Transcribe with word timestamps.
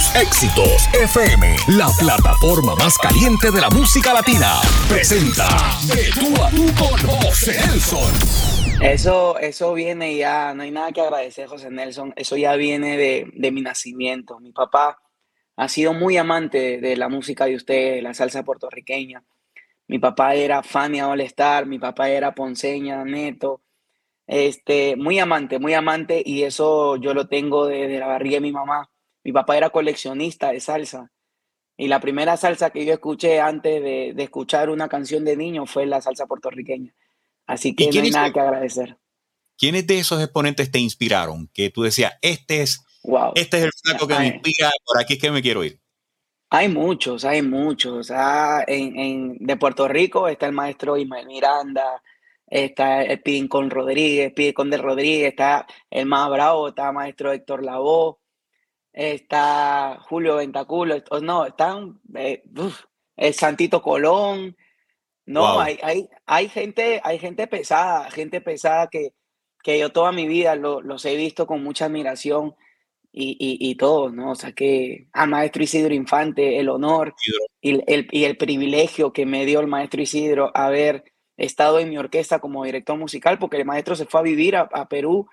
Tus 0.00 0.16
éxitos 0.16 0.88
FM, 0.94 1.56
la 1.76 1.88
plataforma 1.98 2.74
más 2.74 2.96
caliente 2.96 3.50
de 3.50 3.60
la 3.60 3.68
música 3.68 4.14
latina, 4.14 4.54
presenta 4.88 5.46
De 5.92 6.08
con 6.78 7.20
José 7.20 7.60
Nelson. 7.66 8.10
Eso, 8.80 9.38
eso 9.38 9.74
viene 9.74 10.16
ya, 10.16 10.54
no 10.54 10.62
hay 10.62 10.70
nada 10.70 10.90
que 10.92 11.02
agradecer, 11.02 11.48
José 11.48 11.70
Nelson. 11.70 12.14
Eso 12.16 12.38
ya 12.38 12.56
viene 12.56 12.96
de, 12.96 13.30
de 13.34 13.52
mi 13.52 13.60
nacimiento. 13.60 14.40
Mi 14.40 14.52
papá 14.52 15.02
ha 15.56 15.68
sido 15.68 15.92
muy 15.92 16.16
amante 16.16 16.80
de 16.80 16.96
la 16.96 17.10
música 17.10 17.44
de 17.44 17.56
usted, 17.56 18.02
la 18.02 18.14
salsa 18.14 18.42
puertorriqueña. 18.42 19.22
Mi 19.86 19.98
papá 19.98 20.34
era 20.34 20.62
Fania 20.62 21.08
All 21.08 21.20
Star, 21.20 21.66
mi 21.66 21.78
papá 21.78 22.08
era 22.08 22.34
Ponceña, 22.34 23.04
Neto. 23.04 23.60
Este, 24.26 24.96
muy 24.96 25.18
amante, 25.18 25.58
muy 25.58 25.74
amante, 25.74 26.22
y 26.24 26.44
eso 26.44 26.96
yo 26.96 27.12
lo 27.12 27.28
tengo 27.28 27.66
desde 27.66 27.98
la 27.98 28.06
barriga 28.06 28.36
de 28.36 28.40
mi 28.40 28.52
mamá. 28.52 28.88
Mi 29.24 29.32
papá 29.32 29.56
era 29.56 29.70
coleccionista 29.70 30.52
de 30.52 30.60
salsa. 30.60 31.10
Y 31.76 31.88
la 31.88 32.00
primera 32.00 32.36
salsa 32.36 32.70
que 32.70 32.84
yo 32.84 32.92
escuché 32.92 33.40
antes 33.40 33.82
de, 33.82 34.14
escuchar 34.18 34.68
una 34.68 34.88
canción 34.88 35.24
de 35.24 35.36
niño 35.36 35.66
fue 35.66 35.86
la 35.86 36.00
salsa 36.00 36.26
puertorriqueña. 36.26 36.94
Así 37.46 37.74
que 37.74 37.90
no 37.90 38.02
hay 38.02 38.10
nada 38.10 38.32
que 38.32 38.40
agradecer. 38.40 38.98
¿Quiénes 39.56 39.86
de 39.86 39.98
esos 39.98 40.22
exponentes 40.22 40.70
te 40.70 40.78
inspiraron? 40.78 41.48
Que 41.52 41.70
tú 41.70 41.82
decías, 41.82 42.14
este 42.22 42.62
es, 42.62 42.84
este 43.34 43.58
es 43.58 43.64
el 43.64 43.70
flaco 43.82 44.06
que 44.06 44.18
me 44.18 44.26
inspira, 44.26 44.70
por 44.84 45.00
aquí 45.00 45.14
es 45.14 45.18
que 45.20 45.30
me 45.30 45.42
quiero 45.42 45.64
ir. 45.64 45.80
Hay 46.50 46.68
muchos, 46.68 47.24
hay 47.24 47.42
muchos. 47.42 48.10
Ah, 48.10 48.64
en, 48.66 49.38
de 49.38 49.56
Puerto 49.56 49.86
Rico 49.86 50.28
está 50.28 50.46
el 50.46 50.52
maestro 50.52 50.96
Ismael 50.96 51.26
Miranda, 51.26 52.02
está 52.46 53.04
el 53.04 53.22
Pidincón 53.22 53.70
Rodríguez, 53.70 54.32
Pidincón 54.32 54.68
de 54.68 54.78
Rodríguez, 54.78 55.28
está 55.28 55.66
el 55.88 56.06
más 56.06 56.28
bravo, 56.28 56.68
está 56.68 56.88
el 56.88 56.94
maestro 56.94 57.32
Héctor 57.32 57.64
Lavoe, 57.64 58.16
está 58.92 59.98
Julio 60.08 60.36
Ventaculo, 60.36 60.96
no, 61.22 61.46
están 61.46 62.00
eh, 62.14 62.42
el 63.16 63.34
Santito 63.34 63.82
Colón. 63.82 64.56
No, 65.26 65.60
hay, 65.60 65.78
hay, 65.82 66.08
hay, 66.26 66.48
gente, 66.48 67.00
hay 67.04 67.18
gente 67.18 67.46
pesada, 67.46 68.10
gente 68.10 68.40
pesada 68.40 68.88
que, 68.88 69.12
que 69.62 69.78
yo 69.78 69.90
toda 69.90 70.10
mi 70.10 70.26
vida 70.26 70.56
los 70.56 71.04
he 71.04 71.14
visto 71.16 71.46
con 71.46 71.62
mucha 71.62 71.84
admiración 71.84 72.56
y, 73.12 73.36
y, 73.38 73.74
todo, 73.74 74.10
¿no? 74.10 74.32
O 74.32 74.34
sea 74.34 74.52
que 74.52 75.08
a 75.12 75.26
maestro 75.26 75.62
Isidro 75.62 75.94
Infante, 75.94 76.58
el 76.58 76.68
honor 76.68 77.14
y 77.60 77.82
el, 77.92 78.08
y 78.12 78.24
el 78.24 78.36
privilegio 78.36 79.12
que 79.12 79.26
me 79.26 79.44
dio 79.46 79.60
el 79.60 79.66
maestro 79.66 80.00
Isidro 80.00 80.52
haber 80.54 81.04
estado 81.36 81.80
en 81.80 81.88
mi 81.88 81.98
orquesta 81.98 82.38
como 82.38 82.64
director 82.64 82.96
musical, 82.96 83.38
porque 83.38 83.56
el 83.56 83.64
maestro 83.64 83.96
se 83.96 84.06
fue 84.06 84.20
a 84.20 84.24
vivir 84.24 84.56
a, 84.56 84.88
Perú, 84.88 85.26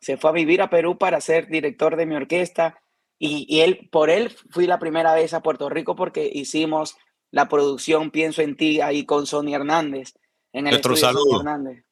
se 0.00 0.16
fue 0.16 0.30
a 0.30 0.32
vivir 0.32 0.62
a 0.62 0.70
Perú 0.70 0.96
para 0.96 1.20
ser 1.20 1.48
director 1.48 1.96
de 1.96 2.06
mi 2.06 2.14
orquesta, 2.14 2.80
y, 3.18 3.46
y, 3.48 3.60
él, 3.60 3.88
por 3.90 4.10
él 4.10 4.30
fui 4.50 4.66
la 4.66 4.78
primera 4.78 5.14
vez 5.14 5.34
a 5.34 5.42
Puerto 5.42 5.68
Rico 5.68 5.96
porque 5.96 6.30
hicimos 6.32 6.96
la 7.30 7.48
producción 7.48 8.10
Pienso 8.10 8.42
en 8.42 8.56
ti 8.56 8.80
ahí 8.80 9.04
con 9.04 9.26
Sony 9.26 9.54
Hernández. 9.54 10.14
En 10.52 10.66
el 10.66 10.72
Nuestro 10.72 10.96
saludo. 10.96 11.38
Hernández. 11.38 11.84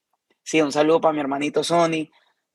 Sí, 0.43 0.61
un 0.61 0.73
saludo 0.73 1.01
para 1.01 1.13
mi 1.13 1.21
hermanito 1.21 1.65
Sony. 1.65 2.09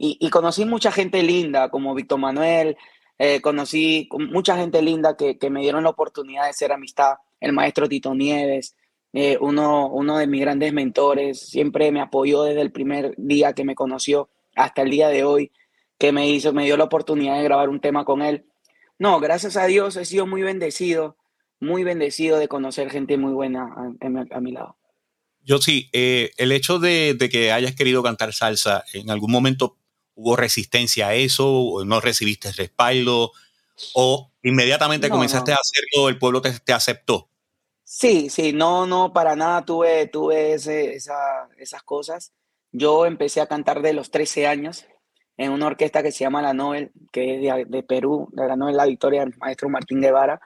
Y, 0.04 0.32
conocí 0.32 0.66
mucha 0.66 0.92
gente 0.92 1.22
linda, 1.22 1.70
como 1.70 1.94
Víctor 1.94 2.18
Manuel, 2.18 2.76
eh, 3.20 3.40
conocí 3.40 4.10
mucha 4.32 4.58
gente 4.58 4.82
linda 4.82 5.16
que, 5.16 5.38
me 5.52 5.62
dieron 5.62 5.84
la 5.84 5.92
oportunidad 5.92 6.48
de 6.48 6.54
ser 6.54 6.72
amistad. 6.72 7.18
El 7.40 7.54
maestro 7.54 7.88
Tito 7.88 8.16
Nieves, 8.16 8.76
eh, 9.14 9.38
uno, 9.40 9.90
uno 9.90 10.18
de 10.18 10.26
mis 10.26 10.42
grandes 10.42 10.74
mentores, 10.74 11.40
siempre 11.42 11.92
me 11.92 12.02
apoyó 12.02 12.42
desde 12.42 12.62
el 12.62 12.72
primer 12.72 13.14
día 13.16 13.54
que 13.54 13.64
me 13.64 13.76
conoció 13.76 14.30
hasta 14.56 14.82
el 14.82 14.90
día 14.90 15.10
de 15.10 15.24
hoy, 15.24 15.52
que 16.00 16.12
me 16.12 16.28
hizo, 16.28 16.52
me 16.52 16.66
dio 16.66 16.78
la 16.78 16.86
oportunidad 16.86 17.38
de 17.38 17.44
grabar 17.44 17.70
un 17.70 17.80
tema 17.80 18.04
con 18.04 18.24
él. 18.24 18.46
No, 19.02 19.20
gracias 19.20 19.58
a 19.58 19.66
Dios 19.66 19.96
he 19.96 20.06
sido 20.06 20.28
muy 20.28 20.44
bendecido, 20.44 21.18
muy 21.60 21.84
bendecido 21.84 22.38
de 22.38 22.48
conocer 22.48 22.92
gente 22.92 23.18
muy 23.18 23.34
buena 23.34 23.74
a, 24.00 24.40
mi 24.40 24.52
lado. 24.52 24.78
Yo 25.42 25.58
sí, 25.58 25.90
eh, 25.92 26.32
el 26.38 26.52
hecho 26.52 26.78
de, 26.78 27.16
de, 27.18 27.28
que 27.28 27.52
hayas 27.52 27.74
querido 27.74 28.04
cantar 28.04 28.32
salsa, 28.32 28.84
en 28.94 29.10
algún 29.10 29.32
momento 29.32 29.78
¿Hubo 30.14 30.36
resistencia 30.36 31.08
a 31.08 31.16
eso? 31.16 31.50
¿O 31.52 31.84
¿No 31.84 32.00
recibiste 32.00 32.52
respaldo? 32.52 33.32
¿O 33.96 34.32
inmediatamente 34.44 35.10
comenzaste 35.10 35.52
a 35.52 35.56
hacerlo, 35.56 36.10
el 36.10 36.20
pueblo 36.20 36.42
te, 36.42 36.74
aceptó? 36.74 37.30
Sí, 37.84 38.30
sí, 38.30 38.54
no, 38.54 38.86
no, 38.86 39.14
para 39.14 39.36
nada 39.36 39.66
tuve, 39.66 40.06
tuve 40.08 40.54
esas 40.54 41.84
cosas. 41.86 42.34
Yo 42.72 43.08
empecé 43.08 43.42
a 43.42 43.48
cantar 43.48 43.82
de 43.82 43.94
los 43.94 44.12
13 44.12 44.46
años 44.46 44.86
en 45.38 45.52
una 45.52 45.68
orquesta 45.68 46.04
que 46.04 46.12
se 46.12 46.24
llama 46.24 46.42
La 46.42 46.54
Nobel, 46.54 46.92
que 47.12 47.36
es 47.36 47.70
de, 47.70 47.84
Perú, 47.84 48.30
de 48.32 48.48
la 48.48 48.56
Nobel 48.56 48.78
La 48.78 48.86
Victoria, 48.86 49.24
el 49.24 49.36
maestro 49.38 49.70
Martín 49.70 50.02
Guevara. 50.02 50.40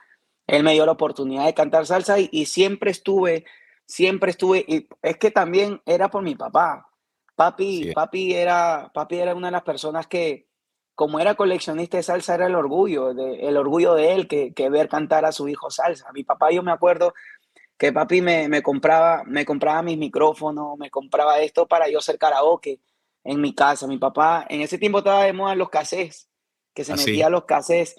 Él 0.46 0.62
me 0.62 0.72
dio 0.72 0.86
la 0.86 0.92
oportunidad 0.92 1.44
de 1.44 1.54
cantar 1.54 1.86
salsa 1.86 2.18
y, 2.18 2.28
y 2.32 2.46
siempre 2.46 2.90
estuve, 2.90 3.44
siempre 3.84 4.30
estuve, 4.30 4.64
y 4.66 4.88
es 5.02 5.16
que 5.16 5.30
también 5.30 5.80
era 5.86 6.08
por 6.08 6.22
mi 6.22 6.34
papá. 6.34 6.88
Papi, 7.34 7.92
papi, 7.94 8.34
era, 8.34 8.90
papi 8.94 9.18
era 9.18 9.34
una 9.34 9.48
de 9.48 9.52
las 9.52 9.62
personas 9.62 10.06
que, 10.06 10.48
como 10.94 11.20
era 11.20 11.34
coleccionista 11.34 11.98
de 11.98 12.02
salsa, 12.02 12.34
era 12.34 12.46
el 12.46 12.54
orgullo, 12.54 13.12
de, 13.12 13.46
el 13.46 13.56
orgullo 13.58 13.94
de 13.94 14.14
él 14.14 14.28
que, 14.28 14.54
que 14.54 14.70
ver 14.70 14.88
cantar 14.88 15.26
a 15.26 15.32
su 15.32 15.46
hijo 15.48 15.70
salsa. 15.70 16.10
Mi 16.12 16.24
papá, 16.24 16.50
yo 16.50 16.62
me 16.62 16.72
acuerdo 16.72 17.12
que 17.76 17.92
papi 17.92 18.22
me, 18.22 18.48
me, 18.48 18.62
compraba, 18.62 19.22
me 19.26 19.44
compraba 19.44 19.82
mis 19.82 19.98
micrófonos, 19.98 20.78
me 20.78 20.88
compraba 20.90 21.40
esto 21.40 21.66
para 21.66 21.90
yo 21.90 21.98
hacer 21.98 22.16
karaoke 22.16 22.80
en 23.26 23.40
mi 23.40 23.54
casa. 23.54 23.86
Mi 23.86 23.98
papá, 23.98 24.46
en 24.48 24.60
ese 24.60 24.78
tiempo 24.78 24.98
estaba 24.98 25.24
de 25.24 25.32
moda 25.32 25.54
los 25.54 25.68
casés, 25.68 26.28
que 26.74 26.84
se 26.84 26.92
metía 26.92 27.06
metía 27.06 27.30
los 27.30 27.44
casés 27.44 27.96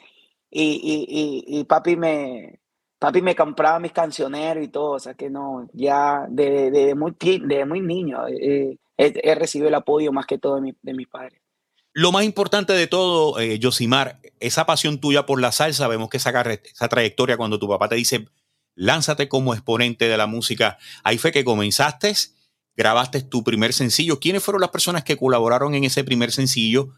y, 0.50 1.46
y, 1.48 1.60
y, 1.60 1.64
papi 1.66 1.96
me, 1.96 2.60
papi 3.00 3.22
me 3.22 3.36
compraba 3.36 3.80
mis 3.80 3.92
cancioneros 3.92 4.64
y 4.64 4.70
todo, 4.70 4.92
o 4.92 5.00
sea 5.00 5.14
que 5.14 5.30
no, 5.30 5.68
ya 5.74 6.26
de, 6.30 6.72
de, 6.72 6.96
muy, 6.96 7.16
de 7.20 7.66
muy 7.66 7.82
niño. 7.82 8.28
Eh, 8.28 8.78
he, 8.98 9.36
recibido 9.36 9.68
el 9.68 9.76
apoyo 9.76 10.12
más 10.12 10.26
que 10.26 10.38
todo 10.38 10.56
de, 10.56 10.62
mi, 10.62 10.76
de 10.82 10.94
mis 10.94 11.08
padres. 11.08 11.42
Lo 11.94 12.12
más 12.12 12.24
importante 12.24 12.74
de 12.74 12.88
todo, 12.88 13.40
eh, 13.40 13.60
Josimar, 13.62 14.20
esa 14.40 14.66
pasión 14.66 15.00
tuya 15.00 15.26
por 15.26 15.42
la 15.42 15.52
salsa, 15.52 15.88
vemos 15.88 16.10
que 16.10 16.18
esa, 16.18 16.30
esa 16.42 16.88
trayectoria 16.88 17.38
cuando 17.38 17.60
tu 17.60 17.68
papá 17.68 17.90
te 17.90 17.96
dice, 17.96 18.28
lánzate 18.76 19.28
como 19.28 19.54
exponente 19.54 20.08
de 20.08 20.18
la 20.18 20.28
música, 20.28 20.78
ahí 21.04 21.18
fue 21.18 21.32
que 21.32 21.44
comenzaste, 21.44 22.14
grabaste 22.78 23.22
tu 23.24 23.44
primer 23.44 23.74
sencillo. 23.74 24.20
¿Quiénes 24.20 24.44
fueron 24.44 24.62
las 24.62 24.70
personas 24.70 25.04
que 25.04 25.18
colaboraron 25.18 25.74
en 25.74 25.84
ese 25.84 26.04
primer 26.04 26.32
sencillo? 26.32 26.94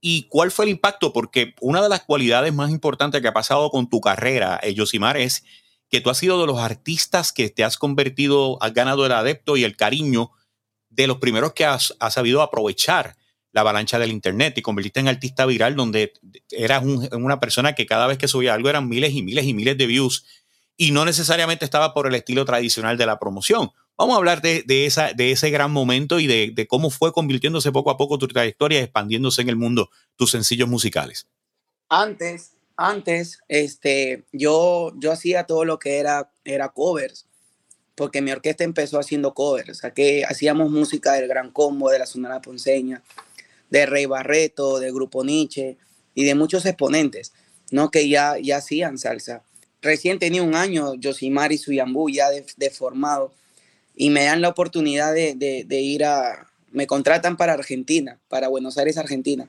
¿Y 0.00 0.28
cuál 0.28 0.50
fue 0.50 0.66
el 0.66 0.70
impacto? 0.70 1.12
Porque 1.12 1.54
una 1.60 1.82
de 1.82 1.88
las 1.88 2.02
cualidades 2.02 2.52
más 2.52 2.70
importantes 2.70 3.22
que 3.22 3.28
ha 3.28 3.32
pasado 3.32 3.70
con 3.70 3.88
tu 3.88 4.00
carrera, 4.00 4.60
eh, 4.62 4.74
Josimar, 4.76 5.16
es 5.16 5.44
que 5.88 6.00
tú 6.00 6.10
has 6.10 6.18
sido 6.18 6.40
de 6.40 6.46
los 6.46 6.58
artistas 6.58 7.32
que 7.32 7.48
te 7.48 7.64
has 7.64 7.78
convertido, 7.78 8.62
has 8.62 8.74
ganado 8.74 9.06
el 9.06 9.12
adepto 9.12 9.56
y 9.56 9.64
el 9.64 9.76
cariño 9.76 10.32
de 10.90 11.06
los 11.06 11.18
primeros 11.18 11.54
que 11.54 11.64
has, 11.64 11.94
sabido 12.10 12.42
aprovechar 12.42 13.16
la 13.52 13.62
avalancha 13.62 13.98
del 13.98 14.10
Internet 14.10 14.56
y 14.58 14.62
convertirte 14.62 15.00
en 15.00 15.08
artista 15.08 15.46
viral 15.46 15.76
donde 15.76 16.12
eras 16.50 16.82
una 16.84 17.40
persona 17.40 17.74
que 17.74 17.86
cada 17.86 18.06
vez 18.06 18.18
que 18.18 18.28
subía 18.28 18.54
algo 18.54 18.70
eran 18.70 18.88
miles 18.88 19.12
y 19.12 19.22
miles 19.22 19.44
y 19.44 19.54
miles 19.54 19.76
de 19.76 19.86
views 19.86 20.24
y 20.76 20.90
no 20.90 21.04
necesariamente 21.04 21.64
estaba 21.64 21.92
por 21.92 22.06
el 22.06 22.14
estilo 22.14 22.44
tradicional 22.44 22.96
de 22.96 23.06
la 23.06 23.18
promoción. 23.18 23.70
Vamos 23.96 24.14
a 24.14 24.18
hablar 24.18 24.42
de, 24.42 24.64
esa, 24.86 25.12
de 25.12 25.32
ese 25.32 25.50
gran 25.50 25.70
momento 25.70 26.18
y 26.18 26.26
de, 26.26 26.66
cómo 26.66 26.90
fue 26.90 27.12
convirtiéndose 27.12 27.72
poco 27.72 27.90
a 27.90 27.96
poco 27.96 28.18
tu 28.18 28.28
trayectoria 28.28 28.80
y 28.80 28.82
expandiéndose 28.82 29.42
en 29.42 29.48
el 29.48 29.56
mundo 29.56 29.90
tus 30.16 30.30
sencillos 30.30 30.68
musicales. 30.68 31.26
Antes, 31.88 32.52
antes, 32.76 33.38
este, 33.48 34.24
yo, 34.32 34.92
yo 34.96 35.12
hacía 35.12 35.44
todo 35.44 35.64
lo 35.64 35.78
que 35.78 35.98
era, 35.98 36.32
era 36.44 36.70
covers 36.70 37.26
porque 37.94 38.22
mi 38.22 38.30
orquesta 38.32 38.64
empezó 38.64 38.98
haciendo 38.98 39.34
covers, 39.34 39.68
o 39.68 39.74
sea, 39.74 39.90
que 39.92 40.24
hacíamos 40.24 40.70
música 40.70 41.12
del 41.12 41.28
Gran 41.28 41.50
Combo, 41.50 41.90
de 41.90 41.98
la 41.98 42.06
Sonora 42.06 42.40
Ponceña, 42.40 43.02
de 43.70 43.86
Rey 43.86 44.06
Barreto, 44.06 44.78
de 44.78 44.90
Grupo 44.92 45.24
Nietzsche 45.24 45.76
y 46.14 46.24
de 46.24 46.34
muchos 46.34 46.64
exponentes, 46.66 47.32
¿no? 47.70 47.90
Que 47.90 48.08
ya, 48.08 48.38
ya 48.38 48.58
hacían 48.58 48.98
salsa. 48.98 49.42
Recién 49.80 50.18
tenía 50.18 50.42
un 50.42 50.54
año 50.54 50.94
Yosimar 50.94 51.52
y 51.52 51.58
Suyambú 51.58 52.08
ya 52.08 52.28
de, 52.30 52.70
formado 52.70 53.32
y 53.94 54.10
me 54.10 54.24
dan 54.24 54.40
la 54.40 54.48
oportunidad 54.48 55.12
de, 55.12 55.34
de, 55.34 55.80
ir 55.80 56.04
a, 56.04 56.50
me 56.70 56.86
contratan 56.86 57.36
para 57.36 57.52
Argentina, 57.52 58.18
para 58.28 58.48
Buenos 58.48 58.78
Aires, 58.78 58.96
Argentina. 58.96 59.48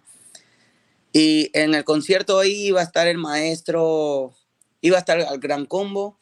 Y 1.14 1.50
en 1.54 1.76
el 1.76 1.84
concierto 1.84 2.40
ahí 2.40 2.68
iba 2.68 2.82
a 2.82 2.84
estar 2.84 3.08
el 3.08 3.18
maestro, 3.18 4.34
iba 4.82 4.98
a 4.98 5.00
estar 5.00 5.20
el 5.20 5.40
Gran 5.40 5.66
Combo, 5.66 6.18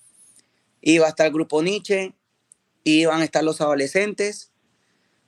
iba 0.82 1.06
a 1.06 1.10
estar 1.10 1.28
el 1.28 1.34
grupo 1.34 1.64
Nietzsche, 1.64 2.14
iban 2.84 3.22
a 3.22 3.24
estar 3.24 3.44
los 3.44 3.62
adolescentes, 3.62 4.52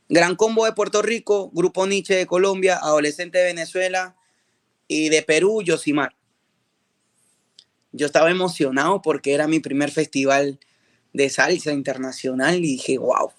Gran 0.09 0.35
Combo 0.35 0.65
de 0.65 0.73
Puerto 0.73 1.01
Rico, 1.01 1.49
Grupo 1.53 1.87
Nietzsche 1.87 2.15
de 2.15 2.27
Colombia, 2.27 2.77
Adolescente 2.77 3.39
de 3.39 3.45
Venezuela 3.45 4.15
y 4.87 5.09
de 5.09 5.23
Perú, 5.23 5.61
Yosimar. 5.63 6.15
Yo 7.93 8.05
estaba 8.05 8.29
emocionado 8.29 9.01
porque 9.01 9.33
era 9.33 9.47
mi 9.47 9.59
primer 9.59 9.91
festival 9.91 10.59
de 11.13 11.29
salsa 11.29 11.71
internacional 11.71 12.57
y 12.57 12.73
dije, 12.73 12.97
wow. 12.97 13.31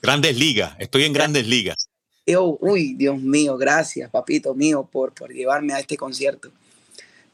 Grandes 0.00 0.38
ligas, 0.38 0.74
estoy 0.78 1.04
en 1.04 1.12
grandes 1.12 1.46
ligas. 1.46 1.88
Yo, 2.26 2.56
uy, 2.60 2.94
Dios 2.94 3.20
mío, 3.20 3.56
gracias, 3.58 4.10
papito 4.10 4.54
mío, 4.54 4.88
por, 4.90 5.12
por 5.12 5.32
llevarme 5.32 5.74
a 5.74 5.80
este 5.80 5.96
concierto. 5.96 6.50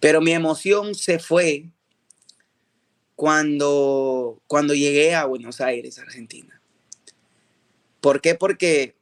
Pero 0.01 0.21
mi 0.21 0.33
emoción 0.33 0.95
se 0.95 1.19
fue 1.19 1.67
cuando, 3.15 4.41
cuando 4.47 4.75
llegué 4.75 5.15
a 5.15 5.27
Buenos 5.27 5.61
Aires, 5.61 5.99
Argentina. 5.99 6.61
¿Por 8.01 8.21
qué? 8.21 8.35
Porque 8.35 8.97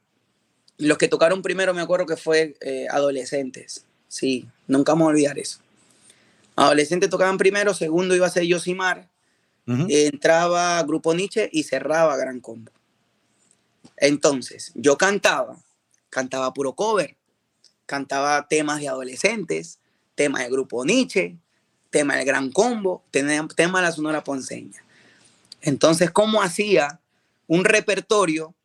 los 0.77 0.97
que 0.97 1.07
tocaron 1.07 1.41
primero 1.41 1.73
me 1.73 1.81
acuerdo 1.81 2.05
que 2.05 2.17
fue 2.17 2.55
eh, 2.61 2.87
adolescentes. 2.89 3.85
Sí, 4.07 4.47
nunca 4.67 4.91
vamos 4.91 5.05
a 5.05 5.09
olvidar 5.11 5.39
eso. 5.39 5.59
Adolescentes 6.55 7.09
tocaban 7.09 7.37
primero, 7.37 7.73
segundo 7.73 8.15
iba 8.15 8.27
a 8.27 8.31
ser 8.31 8.43
Yosimar, 8.43 9.07
entraba 9.89 10.81
Grupo 10.83 11.13
Nietzsche 11.13 11.49
y 11.51 11.63
cerraba 11.63 12.17
Gran 12.17 12.39
Combo. 12.39 12.71
Entonces, 13.97 14.71
yo 14.75 14.97
cantaba, 14.97 15.57
cantaba 16.09 16.53
puro 16.53 16.73
cover, 16.73 17.17
cantaba 17.85 18.47
temas 18.47 18.79
de 18.79 18.87
adolescentes, 18.87 19.79
temas 20.15 20.43
de 20.43 20.49
Grupo 20.49 20.85
Nietzsche, 20.85 21.37
tema 21.89 22.15
del 22.15 22.25
Gran 22.25 22.51
Combo, 22.51 23.03
tema 23.11 23.79
de 23.79 23.85
la 23.85 23.91
Sonora 23.91 24.23
Ponceña. 24.23 24.83
Entonces, 25.61 26.11
¿cómo 26.11 26.41
hacía 26.41 26.99
un 27.47 27.65
repertorio 27.65 28.55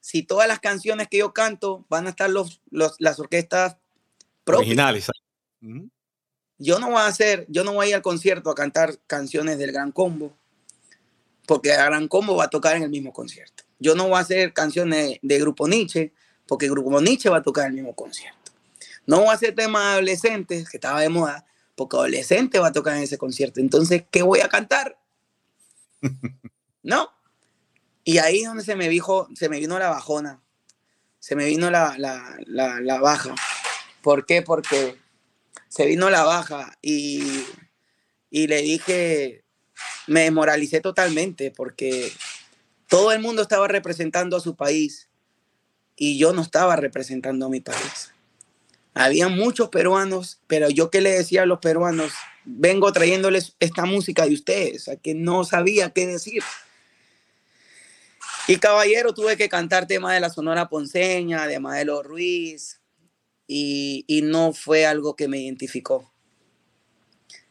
si 0.00 0.22
todas 0.22 0.48
las 0.48 0.60
canciones 0.60 1.08
que 1.08 1.18
yo 1.18 1.32
canto 1.32 1.84
van 1.88 2.06
a 2.06 2.10
estar 2.10 2.30
los, 2.30 2.60
las 2.70 3.18
orquestas 3.18 3.76
originales? 4.46 5.08
Yo 6.62 6.78
no 6.78 6.90
voy 6.90 6.98
a 6.98 7.06
hacer, 7.06 7.44
yo 7.48 7.64
no 7.64 7.72
voy 7.72 7.86
a 7.86 7.88
ir 7.88 7.94
al 7.96 8.02
concierto 8.02 8.48
a 8.48 8.54
cantar 8.54 8.96
canciones 9.08 9.58
del 9.58 9.72
Gran 9.72 9.90
Combo, 9.90 10.32
porque 11.44 11.70
el 11.70 11.76
Gran 11.76 12.06
Combo 12.06 12.36
va 12.36 12.44
a 12.44 12.50
tocar 12.50 12.76
en 12.76 12.84
el 12.84 12.90
mismo 12.90 13.12
concierto. 13.12 13.64
Yo 13.80 13.96
no 13.96 14.04
voy 14.04 14.18
a 14.18 14.20
hacer 14.20 14.52
canciones 14.52 15.18
de 15.22 15.38
Grupo 15.40 15.66
Nietzsche, 15.66 16.12
porque 16.46 16.66
el 16.66 16.70
Grupo 16.70 17.00
Nietzsche 17.00 17.28
va 17.28 17.38
a 17.38 17.42
tocar 17.42 17.64
en 17.64 17.70
el 17.70 17.76
mismo 17.78 17.96
concierto. 17.96 18.52
No 19.06 19.18
voy 19.18 19.30
a 19.30 19.32
hacer 19.32 19.56
temas 19.56 19.82
adolescentes, 19.94 20.68
que 20.68 20.76
estaba 20.76 21.00
de 21.00 21.08
moda, 21.08 21.44
porque 21.74 21.96
adolescente 21.96 22.60
va 22.60 22.68
a 22.68 22.72
tocar 22.72 22.96
en 22.96 23.02
ese 23.02 23.18
concierto. 23.18 23.58
Entonces, 23.58 24.04
¿qué 24.12 24.22
voy 24.22 24.38
a 24.38 24.48
cantar? 24.48 24.96
¿No? 26.84 27.10
Y 28.04 28.18
ahí 28.18 28.42
es 28.42 28.46
donde 28.46 28.62
se 28.62 28.76
me, 28.76 28.88
dijo, 28.88 29.28
se 29.34 29.48
me 29.48 29.58
vino 29.58 29.80
la 29.80 29.88
bajona, 29.88 30.40
se 31.18 31.34
me 31.34 31.46
vino 31.46 31.70
la, 31.72 31.96
la, 31.98 32.36
la, 32.46 33.00
baja. 33.00 33.34
¿Por 34.00 34.26
qué? 34.26 34.42
Porque 34.42 34.96
se 35.72 35.86
vino 35.86 36.10
la 36.10 36.22
baja 36.22 36.76
y, 36.82 37.22
y 38.28 38.46
le 38.46 38.60
dije, 38.60 39.42
me 40.06 40.24
desmoralicé 40.24 40.82
totalmente 40.82 41.50
porque 41.50 42.12
todo 42.88 43.10
el 43.10 43.20
mundo 43.20 43.40
estaba 43.40 43.66
representando 43.68 44.36
a 44.36 44.40
su 44.40 44.54
país 44.54 45.08
y 45.96 46.18
yo 46.18 46.34
no 46.34 46.42
estaba 46.42 46.76
representando 46.76 47.46
a 47.46 47.48
mi 47.48 47.60
país. 47.60 48.12
Había 48.92 49.28
muchos 49.28 49.70
peruanos, 49.70 50.42
pero 50.46 50.68
yo 50.68 50.90
que 50.90 51.00
le 51.00 51.12
decía 51.12 51.44
a 51.44 51.46
los 51.46 51.60
peruanos, 51.60 52.12
vengo 52.44 52.92
trayéndoles 52.92 53.56
esta 53.58 53.86
música 53.86 54.26
de 54.26 54.34
ustedes, 54.34 54.88
a 54.88 54.96
que 54.96 55.14
no 55.14 55.42
sabía 55.44 55.88
qué 55.88 56.06
decir. 56.06 56.42
Y 58.46 58.58
caballero, 58.58 59.14
tuve 59.14 59.38
que 59.38 59.48
cantar 59.48 59.86
temas 59.86 60.12
de 60.12 60.20
la 60.20 60.28
Sonora 60.28 60.68
Ponceña, 60.68 61.46
de 61.46 61.60
Madelo 61.60 62.02
Ruiz, 62.02 62.81
y, 63.52 64.04
y 64.06 64.22
no 64.22 64.54
fue 64.54 64.86
algo 64.86 65.14
que 65.14 65.28
me 65.28 65.38
identificó. 65.38 66.10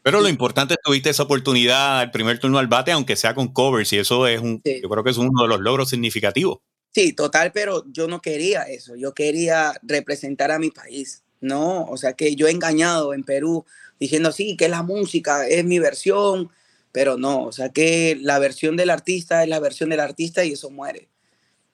Pero 0.02 0.20
lo 0.20 0.30
importante 0.30 0.74
es 0.74 0.78
que 0.78 0.90
tuviste 0.90 1.12
esa 1.12 1.24
oportunidad, 1.24 2.02
el 2.02 2.10
primer 2.10 2.40
turno 2.40 2.58
al 2.58 2.68
bate, 2.68 2.92
aunque 2.92 3.16
sea 3.16 3.36
con 3.36 3.50
covers, 3.50 3.94
y 3.94 4.00
eso 4.00 4.26
es 4.26 4.42
un, 4.42 4.60
yo 4.66 4.90
creo 4.90 5.04
que 5.04 5.12
es 5.12 5.18
uno 5.18 5.44
de 5.44 5.48
los 5.48 5.60
logros 5.60 5.90
significativos. 5.90 6.58
Sí, 6.92 7.14
total, 7.14 7.52
pero 7.54 7.86
yo 7.92 8.08
no 8.08 8.20
quería 8.20 8.64
eso, 8.64 8.96
yo 8.96 9.14
quería 9.14 9.74
representar 9.84 10.52
a 10.52 10.60
mi 10.60 10.72
país. 10.72 11.24
No, 11.40 11.86
o 11.86 11.98
sea 11.98 12.14
que 12.14 12.36
yo 12.36 12.48
he 12.48 12.52
engañado 12.52 13.14
en 13.14 13.24
Perú 13.24 13.66
diciendo, 14.00 14.32
sí, 14.32 14.58
que 14.58 14.70
la 14.70 14.82
música, 14.82 15.48
es 15.48 15.64
mi 15.66 15.80
versión, 15.80 16.50
pero 16.92 17.18
no, 17.18 17.44
o 17.44 17.52
sea 17.52 17.70
que 17.70 18.18
la 18.20 18.40
versión 18.40 18.78
del 18.78 18.90
artista 18.90 19.44
es 19.44 19.50
la 19.50 19.60
versión 19.60 19.90
del 19.90 20.00
artista 20.00 20.44
y 20.44 20.54
eso 20.54 20.72
muere. 20.72 21.10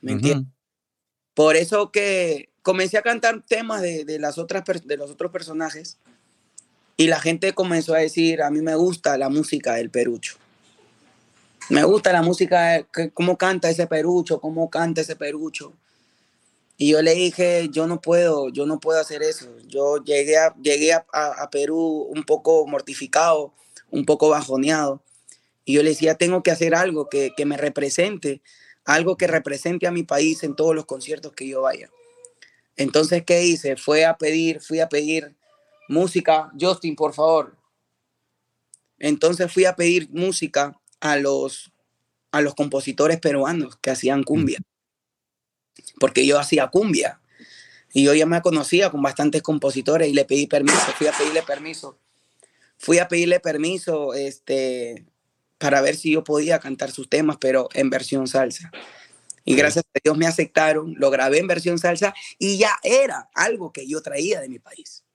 ¿Me 0.02 0.12
entiendes? 0.14 0.48
Por 1.34 1.56
eso 1.56 1.92
que 1.92 2.50
comencé 2.68 2.98
a 2.98 3.02
cantar 3.02 3.42
temas 3.48 3.82
de, 3.82 4.20
las 4.20 4.38
otras, 4.38 4.62
de 4.84 4.98
los 4.98 5.10
otros 5.10 5.32
personajes 5.32 5.98
y 6.98 7.08
la 7.08 7.18
gente 7.18 7.54
comenzó 7.54 7.94
a 7.94 8.00
decir, 8.00 8.42
a 8.42 8.52
mí 8.52 8.60
me 8.60 8.76
gusta 8.76 9.18
la 9.18 9.30
música 9.30 9.76
del 9.76 9.90
Perucho. 9.90 10.36
Me 11.70 11.86
gusta 11.86 12.12
la 12.12 12.22
música, 12.22 12.86
cómo 13.14 13.38
canta 13.38 13.70
ese 13.70 13.88
Perucho, 13.88 14.42
cómo 14.42 14.70
canta 14.70 15.00
ese 15.00 15.16
Perucho. 15.16 15.72
Y 16.76 16.90
yo 16.90 17.02
le 17.02 17.16
dije, 17.16 17.70
yo 17.72 17.88
no 17.88 18.02
puedo, 18.02 18.50
yo 18.50 18.66
no 18.66 18.82
puedo 18.82 19.00
hacer 19.00 19.24
eso. 19.24 19.48
Yo 19.66 20.04
llegué 20.04 20.38
a, 20.38 20.54
llegué 20.62 20.92
a, 20.92 21.50
Perú 21.50 22.10
un 22.14 22.24
poco 22.26 22.68
mortificado, 22.68 23.54
un 23.92 24.04
poco 24.04 24.28
bajoneado. 24.28 25.02
Y 25.64 25.76
yo 25.76 25.84
le 25.84 25.92
decía, 25.92 26.16
tengo 26.16 26.44
que 26.44 26.52
hacer 26.52 26.76
algo 26.76 27.08
que, 27.08 27.32
que 27.34 27.46
me 27.46 27.56
represente, 27.56 28.42
algo 28.84 29.16
que 29.16 29.28
represente 29.28 29.88
a 29.88 29.92
mi 29.92 30.04
país 30.04 30.44
en 30.44 30.54
todos 30.54 30.76
los 30.76 30.86
conciertos 30.86 31.32
que 31.32 31.48
yo 31.48 31.62
vaya. 31.62 31.90
Entonces, 32.78 33.24
¿qué 33.26 33.44
hice? 33.44 33.76
Fue 33.76 34.06
a 34.06 34.18
pedir, 34.18 34.62
fui 34.62 34.80
a 34.80 34.88
pedir 34.88 35.36
música. 35.90 36.52
Justin, 36.60 36.96
por 36.96 37.14
favor. 37.14 37.58
Entonces 39.00 39.52
fui 39.52 39.66
a 39.66 39.76
pedir 39.76 40.10
música 40.12 40.80
a 41.00 41.18
los, 41.18 41.72
a 42.32 42.42
los 42.42 42.56
compositores 42.56 43.20
peruanos 43.20 43.78
que 43.78 43.92
hacían 43.92 44.24
cumbia 44.24 44.60
porque 46.00 46.26
yo 46.26 46.40
hacía 46.40 46.68
cumbia 46.68 47.20
y 47.94 48.04
yo 48.04 48.14
ya 48.14 48.26
me 48.26 48.42
conocía 48.42 48.90
con 48.90 49.02
bastantes 49.02 49.42
compositores 49.42 50.10
y 50.10 50.14
le 50.14 50.26
pedí 50.26 50.48
permiso, 50.48 50.78
fui 50.98 51.08
a 51.08 51.12
pedirle 51.12 51.42
permiso, 51.42 52.00
fui 52.78 53.00
a 53.00 53.08
pedirle 53.08 53.40
permiso 53.40 54.14
este, 54.14 55.06
para 55.58 55.82
ver 55.82 55.96
si 55.96 56.12
yo 56.12 56.24
podía 56.24 56.60
cantar 56.60 56.92
sus 56.92 57.10
temas, 57.10 57.38
pero 57.40 57.70
en 57.74 57.90
versión 57.90 58.28
salsa. 58.28 58.72
Y 59.48 59.56
gracias 59.56 59.86
a 59.96 60.00
Dios 60.04 60.18
me 60.18 60.28
aceptaron, 60.28 60.94
lo 60.98 61.10
grabé 61.10 61.40
en 61.40 61.48
versión 61.48 61.80
salsa 61.80 62.14
y 62.38 62.58
ya 62.58 62.78
era 62.84 63.30
algo 63.34 63.72
que 63.72 63.88
yo 63.88 64.02
traía 64.02 64.42
de 64.42 64.50
mi 64.50 64.60
país. 64.60 65.06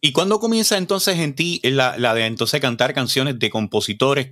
¿Y 0.00 0.12
cuándo 0.12 0.38
comienza 0.38 0.78
entonces 0.78 1.18
en 1.18 1.34
ti 1.34 1.60
la, 1.64 1.98
la 1.98 2.14
de 2.14 2.26
entonces 2.26 2.60
cantar 2.60 2.94
canciones 2.94 3.40
de 3.40 3.50
compositores, 3.50 4.30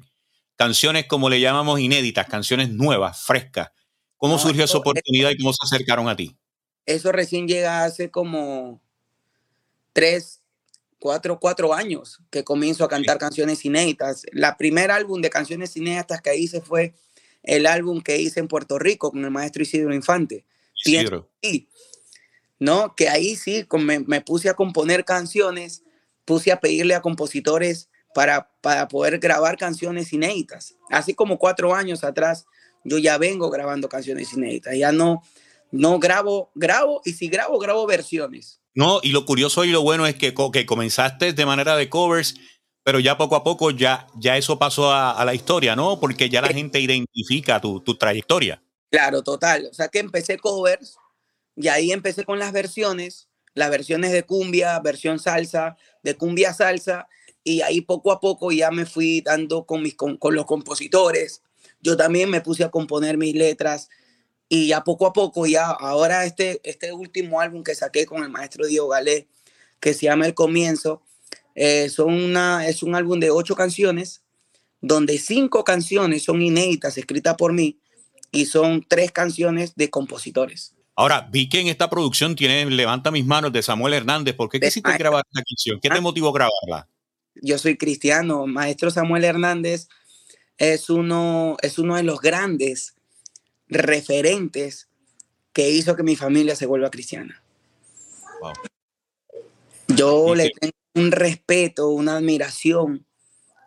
canciones 0.55 1.07
como 1.07 1.29
le 1.29 1.41
llamamos 1.41 1.81
inéditas, 1.81 2.29
canciones 2.29 2.71
nuevas, 2.71 3.21
frescas? 3.25 3.73
¿Cómo 4.17 4.39
surgió 4.39 4.63
esa 4.63 4.79
oportunidad 4.79 5.31
y 5.31 5.39
cómo 5.39 5.53
se 5.55 5.65
acercaron 5.65 6.09
a 6.09 6.15
ti? 6.15 6.37
Eso 6.87 7.11
recién 7.11 7.49
llega 7.49 7.83
hace 7.83 8.13
como 8.13 8.81
tres, 9.93 10.41
cuatro, 11.01 11.41
cuatro 11.41 11.75
años 11.75 12.21
que 12.31 12.45
comienzo 12.45 12.85
a 12.85 12.89
cantar 12.89 13.19
canciones 13.19 13.65
inéditas. 13.65 14.25
La 14.31 14.57
primer 14.57 14.93
álbum 14.93 15.21
de 15.21 15.31
canciones 15.31 15.77
inéditas 15.77 16.23
que 16.23 16.37
hice 16.37 16.61
fue 16.61 16.95
el 17.43 17.67
álbum 17.67 18.01
que 18.01 18.19
hice 18.19 18.41
en 18.41 18.49
Puerto 18.49 18.79
Rico 18.79 19.11
con 19.11 19.25
el 19.25 19.31
maestro 19.31 19.63
Isidro 19.63 19.95
Infante. 19.95 20.45
Isidro. 20.85 21.29
¿no? 22.59 22.95
Que 22.95 23.09
ahí 23.09 23.37
sí 23.37 23.67
me, 23.79 24.01
me, 24.01 24.21
puse 24.21 24.49
a 24.49 24.55
componer 24.55 25.05
canciones, 25.05 25.83
puse 26.25 26.53
a 26.53 26.61
pedirle 26.61 26.95
a 26.95 27.01
compositores 27.01 27.89
para, 28.15 28.51
para 28.61 28.89
poder 28.89 29.19
grabar 29.19 29.57
canciones 29.57 30.13
inéditas. 30.13 30.77
Así 30.91 31.15
como 31.15 31.39
cuatro 31.39 31.75
años 31.75 32.05
atrás 32.05 32.47
yo 32.85 32.99
ya 32.99 33.19
vengo 33.19 33.51
grabando 33.51 33.89
canciones 33.89 34.33
inéditas, 34.33 34.75
ya 34.77 34.93
no, 34.93 35.23
no 35.71 35.99
grabo, 35.99 36.51
grabo 36.55 37.03
y 37.05 37.13
si 37.13 37.29
grabo, 37.29 37.59
grabo 37.59 37.87
versiones. 37.87 38.61
No, 38.75 39.01
y 39.03 39.11
lo 39.11 39.25
curioso 39.25 39.65
y 39.65 39.71
lo 39.71 39.83
bueno 39.83 40.07
es 40.07 40.15
que, 40.15 40.33
que 40.53 40.67
comenzaste 40.67 41.33
de 41.33 41.47
manera 41.47 41.77
de 41.77 41.89
covers, 41.89 42.37
pero 42.83 42.99
ya 43.01 43.17
poco 43.17 43.37
a 43.37 43.45
poco 43.45 43.71
ya, 43.71 44.07
ya 44.17 44.37
eso 44.37 44.59
pasó 44.59 44.93
a, 44.93 45.23
la 45.25 45.35
historia, 45.35 45.77
¿no? 45.77 46.01
Porque 46.01 46.29
ya 46.29 46.41
la 46.41 46.49
gente 46.49 46.81
identifica 46.81 47.61
tu, 47.61 47.81
tu 47.81 47.97
trayectoria. 47.97 48.63
Claro, 48.91 49.23
total. 49.23 49.69
O 49.71 49.75
sea 49.75 49.89
que 49.89 49.99
empecé 49.99 50.39
covers 50.39 50.97
y 51.57 51.69
ahí 51.69 51.93
empecé 51.93 52.25
con 52.25 52.39
las 52.39 52.53
versiones, 52.53 53.29
las 53.55 53.71
versiones 53.71 54.13
de 54.13 54.23
cumbia, 54.25 54.79
versión 54.81 55.19
salsa, 55.19 55.77
de 56.03 56.17
cumbia 56.17 56.55
salsa, 56.55 57.09
y 57.45 57.63
ahí 57.63 57.81
poco 57.81 58.13
a 58.13 58.21
poco 58.21 58.53
ya 58.53 58.71
me 58.71 58.87
fui 58.87 59.21
dando 59.21 59.65
con, 59.65 59.83
mis, 59.83 59.95
con, 59.95 60.17
con 60.17 60.35
los 60.35 60.47
compositores, 60.47 61.43
yo 61.81 61.97
también 61.97 62.31
me 62.31 62.41
puse 62.41 62.65
a 62.65 62.71
componer 62.71 63.17
mis 63.17 63.35
letras 63.35 63.89
y 64.49 64.69
ya 64.69 64.83
poco 64.85 65.07
a 65.07 65.13
poco, 65.13 65.47
ya 65.47 65.71
ahora 65.71 66.25
este, 66.25 66.61
este 66.65 66.93
último 66.93 67.41
álbum 67.41 67.63
que 67.63 67.75
saqué 67.75 68.05
con 68.05 68.23
el 68.23 68.31
maestro 68.31 68.67
Diego 68.67 68.89
Galé, 68.89 69.29
que 69.79 69.95
se 69.95 70.07
llama 70.07 70.27
El 70.27 70.35
Comienzo, 70.35 71.03
eh, 71.55 71.89
son 71.89 72.13
una, 72.13 72.67
es 72.67 72.83
un 72.83 72.95
álbum 72.95 73.21
de 73.21 73.31
ocho 73.31 73.55
canciones, 73.55 74.23
donde 74.81 75.19
cinco 75.19 75.65
canciones 75.65 76.25
son 76.25 76.43
inéditas, 76.43 76.97
escritas 76.97 77.37
por 77.37 77.53
mí, 77.53 77.79
y 78.33 78.47
son 78.47 78.85
tres 78.87 79.13
canciones 79.13 79.75
de 79.77 79.91
compositores. 79.91 80.75
Ahora, 80.95 81.29
vi 81.31 81.49
que 81.49 81.61
en 81.61 81.69
esta 81.69 81.89
producción 81.89 82.37
tiene 82.37 82.67
Levanta 82.67 83.11
mis 83.11 83.25
manos 83.25 83.53
de 83.53 83.63
Samuel 83.63 83.95
Hernández. 83.95 84.35
¿Por 84.35 84.49
qué 84.49 84.61
quisiste 84.61 84.93
grabar 84.99 85.25
esta 85.27 85.43
canción? 85.43 85.81
¿Qué 85.81 85.89
te 85.89 86.01
motivó 86.01 86.29
a 86.29 86.33
grabarla? 86.33 86.89
Yo 87.37 87.59
soy 87.59 87.79
cristiano. 87.79 88.47
Maestro 88.47 88.91
Samuel 88.91 89.25
Hernández 89.25 89.89
es 90.59 90.91
uno, 90.91 91.57
es 91.63 91.79
uno 91.79 91.97
de 91.97 92.03
los 92.03 92.21
grandes 92.21 92.97
referentes 93.69 94.89
que 95.53 95.71
hizo 95.71 95.97
que 95.97 96.03
mi 96.03 96.17
familia 96.17 96.55
se 96.55 96.67
vuelva 96.67 96.91
cristiana. 96.91 97.43
Yo 99.89 100.35
le 100.35 100.51
tengo 100.51 100.75
un 100.95 101.13
respeto, 101.13 101.89
una 101.89 102.17
admiración 102.17 103.07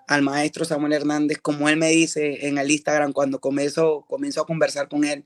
al 0.07 0.21
maestro 0.21 0.65
Samuel 0.65 0.93
Hernández, 0.93 1.37
como 1.41 1.69
él 1.69 1.77
me 1.77 1.89
dice 1.89 2.47
en 2.47 2.57
el 2.57 2.69
Instagram 2.69 3.13
cuando 3.13 3.39
comienzo, 3.39 4.05
comienzo 4.07 4.41
a 4.41 4.45
conversar 4.45 4.89
con 4.89 5.05
él, 5.05 5.25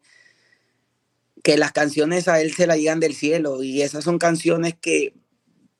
que 1.43 1.57
las 1.57 1.71
canciones 1.71 2.27
a 2.27 2.41
él 2.41 2.53
se 2.53 2.67
la 2.67 2.77
llegan 2.77 2.99
del 2.99 3.15
cielo 3.15 3.63
y 3.63 3.81
esas 3.81 4.03
son 4.03 4.17
canciones 4.19 4.75
que 4.79 5.13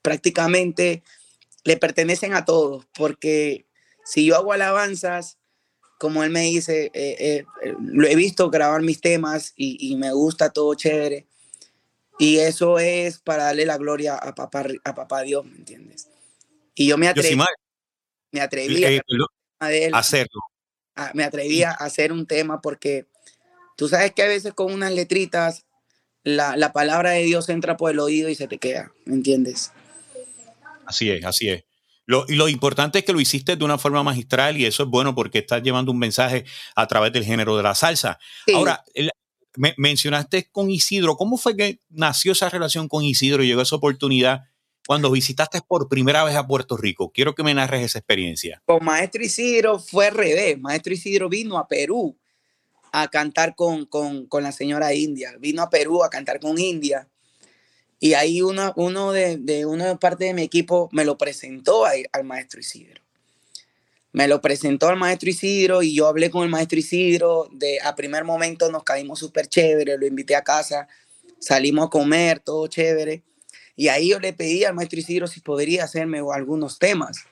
prácticamente 0.02 1.04
le 1.64 1.78
pertenecen 1.78 2.34
a 2.34 2.46
todos, 2.46 2.88
porque 2.96 3.66
si 4.06 4.26
yo 4.26 4.36
hago 4.36 4.54
alabanzas, 4.54 5.38
como 6.00 6.24
él 6.24 6.30
me 6.30 6.42
dice, 6.42 6.92
eh, 6.94 7.16
eh, 7.20 7.46
lo 7.82 8.08
he 8.08 8.16
visto 8.16 8.50
grabar 8.50 8.82
mis 8.82 9.02
temas 9.02 9.54
y, 9.56 9.96
me 9.96 10.14
gusta 10.14 10.52
todo 10.52 10.76
chévere. 10.76 11.28
Y 12.20 12.40
eso 12.40 12.80
es 12.80 13.20
para 13.20 13.46
darle 13.46 13.66
la 13.66 13.78
gloria 13.78 14.16
a 14.16 14.34
papá, 14.34 14.64
a 14.84 14.96
papá 14.96 15.22
Dios, 15.22 15.46
¿me 15.46 15.56
entiendes? 15.56 16.08
Y 16.74 16.88
yo 16.88 16.98
me 16.98 17.08
atreví, 17.08 17.38
me 18.32 18.42
atreví 18.42 18.84
a, 18.86 19.98
hacerlo. 19.98 20.42
me 21.14 21.24
atreví 21.24 21.64
a 21.64 21.72
hacer 21.72 22.12
un 22.12 22.26
tema 22.26 22.62
porque 22.62 23.06
tú 23.76 23.88
sabes 23.88 24.14
que 24.14 24.24
a 24.24 24.28
veces 24.28 24.54
con 24.54 24.72
unas 24.72 24.92
letritas 24.92 25.66
la, 26.24 26.58
la 26.58 26.74
palabra 26.74 27.12
de 27.12 27.24
Dios 27.24 27.50
entra 27.50 27.78
por 27.78 27.92
el 27.92 28.00
oído 28.00 28.30
y 28.30 28.36
se 28.36 28.48
te 28.48 28.58
queda, 28.58 28.92
¿me 29.06 29.16
entiendes? 29.16 29.72
Así 30.86 31.10
es, 31.10 31.24
así 31.26 31.50
es. 31.50 31.64
Lo, 32.06 32.26
y 32.28 32.36
lo 32.36 32.48
importante 32.48 33.00
es 33.00 33.06
que 33.06 33.12
lo 33.12 33.20
hiciste 33.20 33.58
de 33.58 33.66
una 33.66 33.78
forma 33.78 34.02
magistral 34.02 34.58
y 34.58 34.66
eso 34.66 34.84
es 34.84 34.90
bueno 34.90 35.14
porque 35.14 35.40
estás 35.40 35.62
llevando 35.62 35.92
un 35.92 36.00
mensaje 36.00 36.46
a 36.76 36.88
través 36.88 37.12
del 37.12 37.26
género 37.26 37.58
de 37.58 37.64
la 37.64 37.76
salsa. 37.76 38.18
Ahora, 38.56 38.84
me, 39.58 39.74
mencionaste 39.78 40.50
con 40.52 40.70
Isidro. 40.70 41.18
¿Cómo 41.18 41.38
fue 41.38 41.56
que 41.58 41.80
nació 41.90 42.32
esa 42.32 42.50
relación 42.50 42.88
con 42.88 43.04
Isidro 43.04 43.44
y 43.44 43.48
llegó 43.48 43.62
esa 43.62 43.76
oportunidad 43.76 44.46
cuando 44.86 45.12
visitaste 45.12 45.62
por 45.62 45.90
primera 45.90 46.24
vez 46.24 46.36
a 46.36 46.48
Puerto 46.48 46.78
Rico? 46.78 47.12
Quiero 47.12 47.36
que 47.36 47.44
me 47.44 47.54
narres 47.54 47.84
esa 47.84 48.00
experiencia. 48.00 48.62
Con 48.66 48.86
Maestro 48.86 49.24
Isidro 49.24 49.80
fue 49.80 50.08
al 50.08 50.16
revés. 50.16 50.60
Maestro 50.60 50.94
Isidro 50.94 51.28
vino 51.28 51.58
a 51.58 51.68
Perú 51.68 52.18
a 52.92 53.08
cantar 53.10 53.56
con, 53.56 53.86
con, 53.86 54.28
con 54.28 54.44
la 54.44 54.52
señora 54.52 54.94
India. 54.94 55.36
Vino 55.40 55.62
a 55.62 55.70
Perú 55.70 56.04
a 56.04 56.10
cantar 56.10 56.40
con 56.40 56.58
India 56.58 57.10
y 58.00 58.14
ahí 58.14 58.42
uno, 58.42 58.74
uno 58.76 59.12
de, 59.12 59.38
de 59.38 59.66
una 59.66 59.98
parte 59.98 60.26
de 60.26 60.34
mi 60.34 60.44
equipo 60.44 60.90
me 60.92 61.06
lo 61.06 61.18
presentó 61.18 61.86
al 61.86 62.24
maestro 62.24 62.60
Isidro. 62.60 63.02
Me 64.18 64.28
lo 64.28 64.42
presentó 64.42 64.88
al 64.88 64.98
maestro 64.98 65.30
Isidro 65.30 65.84
y 65.84 65.94
yo 65.94 66.08
hablé 66.08 66.32
con 66.32 66.42
el 66.42 66.50
maestro 66.50 66.80
Isidro. 66.80 67.50
De, 67.52 67.80
a 67.84 67.94
primer 67.94 68.24
momento 68.24 68.72
nos 68.72 68.84
caímos 68.84 69.20
súper 69.20 69.46
chévere, 69.46 69.96
lo 69.96 70.08
invité 70.08 70.36
a 70.36 70.44
casa, 70.44 70.88
salimos 71.40 71.86
a 71.86 71.90
comer, 71.92 72.40
todo 72.40 72.66
chévere. 72.66 73.22
Y 73.76 73.90
ahí 73.90 74.10
yo 74.10 74.20
le 74.20 74.34
pedí 74.34 74.64
al 74.64 74.74
maestro 74.74 74.98
Isidro 74.98 75.28
si 75.28 75.40
podría 75.40 75.84
hacerme 75.84 76.20
algunos 76.34 76.80
temas 76.80 77.26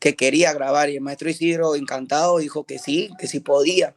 que 0.00 0.16
quería 0.16 0.52
grabar. 0.52 0.90
Y 0.90 0.96
el 0.96 1.02
maestro 1.02 1.30
Isidro, 1.30 1.76
encantado, 1.76 2.38
dijo 2.38 2.64
que 2.64 2.80
sí, 2.80 3.10
que 3.16 3.28
sí 3.28 3.38
podía. 3.38 3.94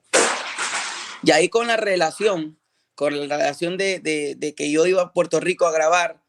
Y 1.24 1.32
ahí 1.32 1.50
con 1.50 1.65
la 1.65 1.75
relación 1.75 2.60
con 2.94 3.27
la 3.27 3.38
relación 3.38 3.77
de, 3.77 4.00
de, 4.00 4.53
que 4.53 4.70
yo 4.70 4.86
iba 4.86 5.01
a 5.01 5.12
Puerto 5.12 5.39
Rico 5.39 5.65
a 5.65 5.72
grabar 5.72 6.22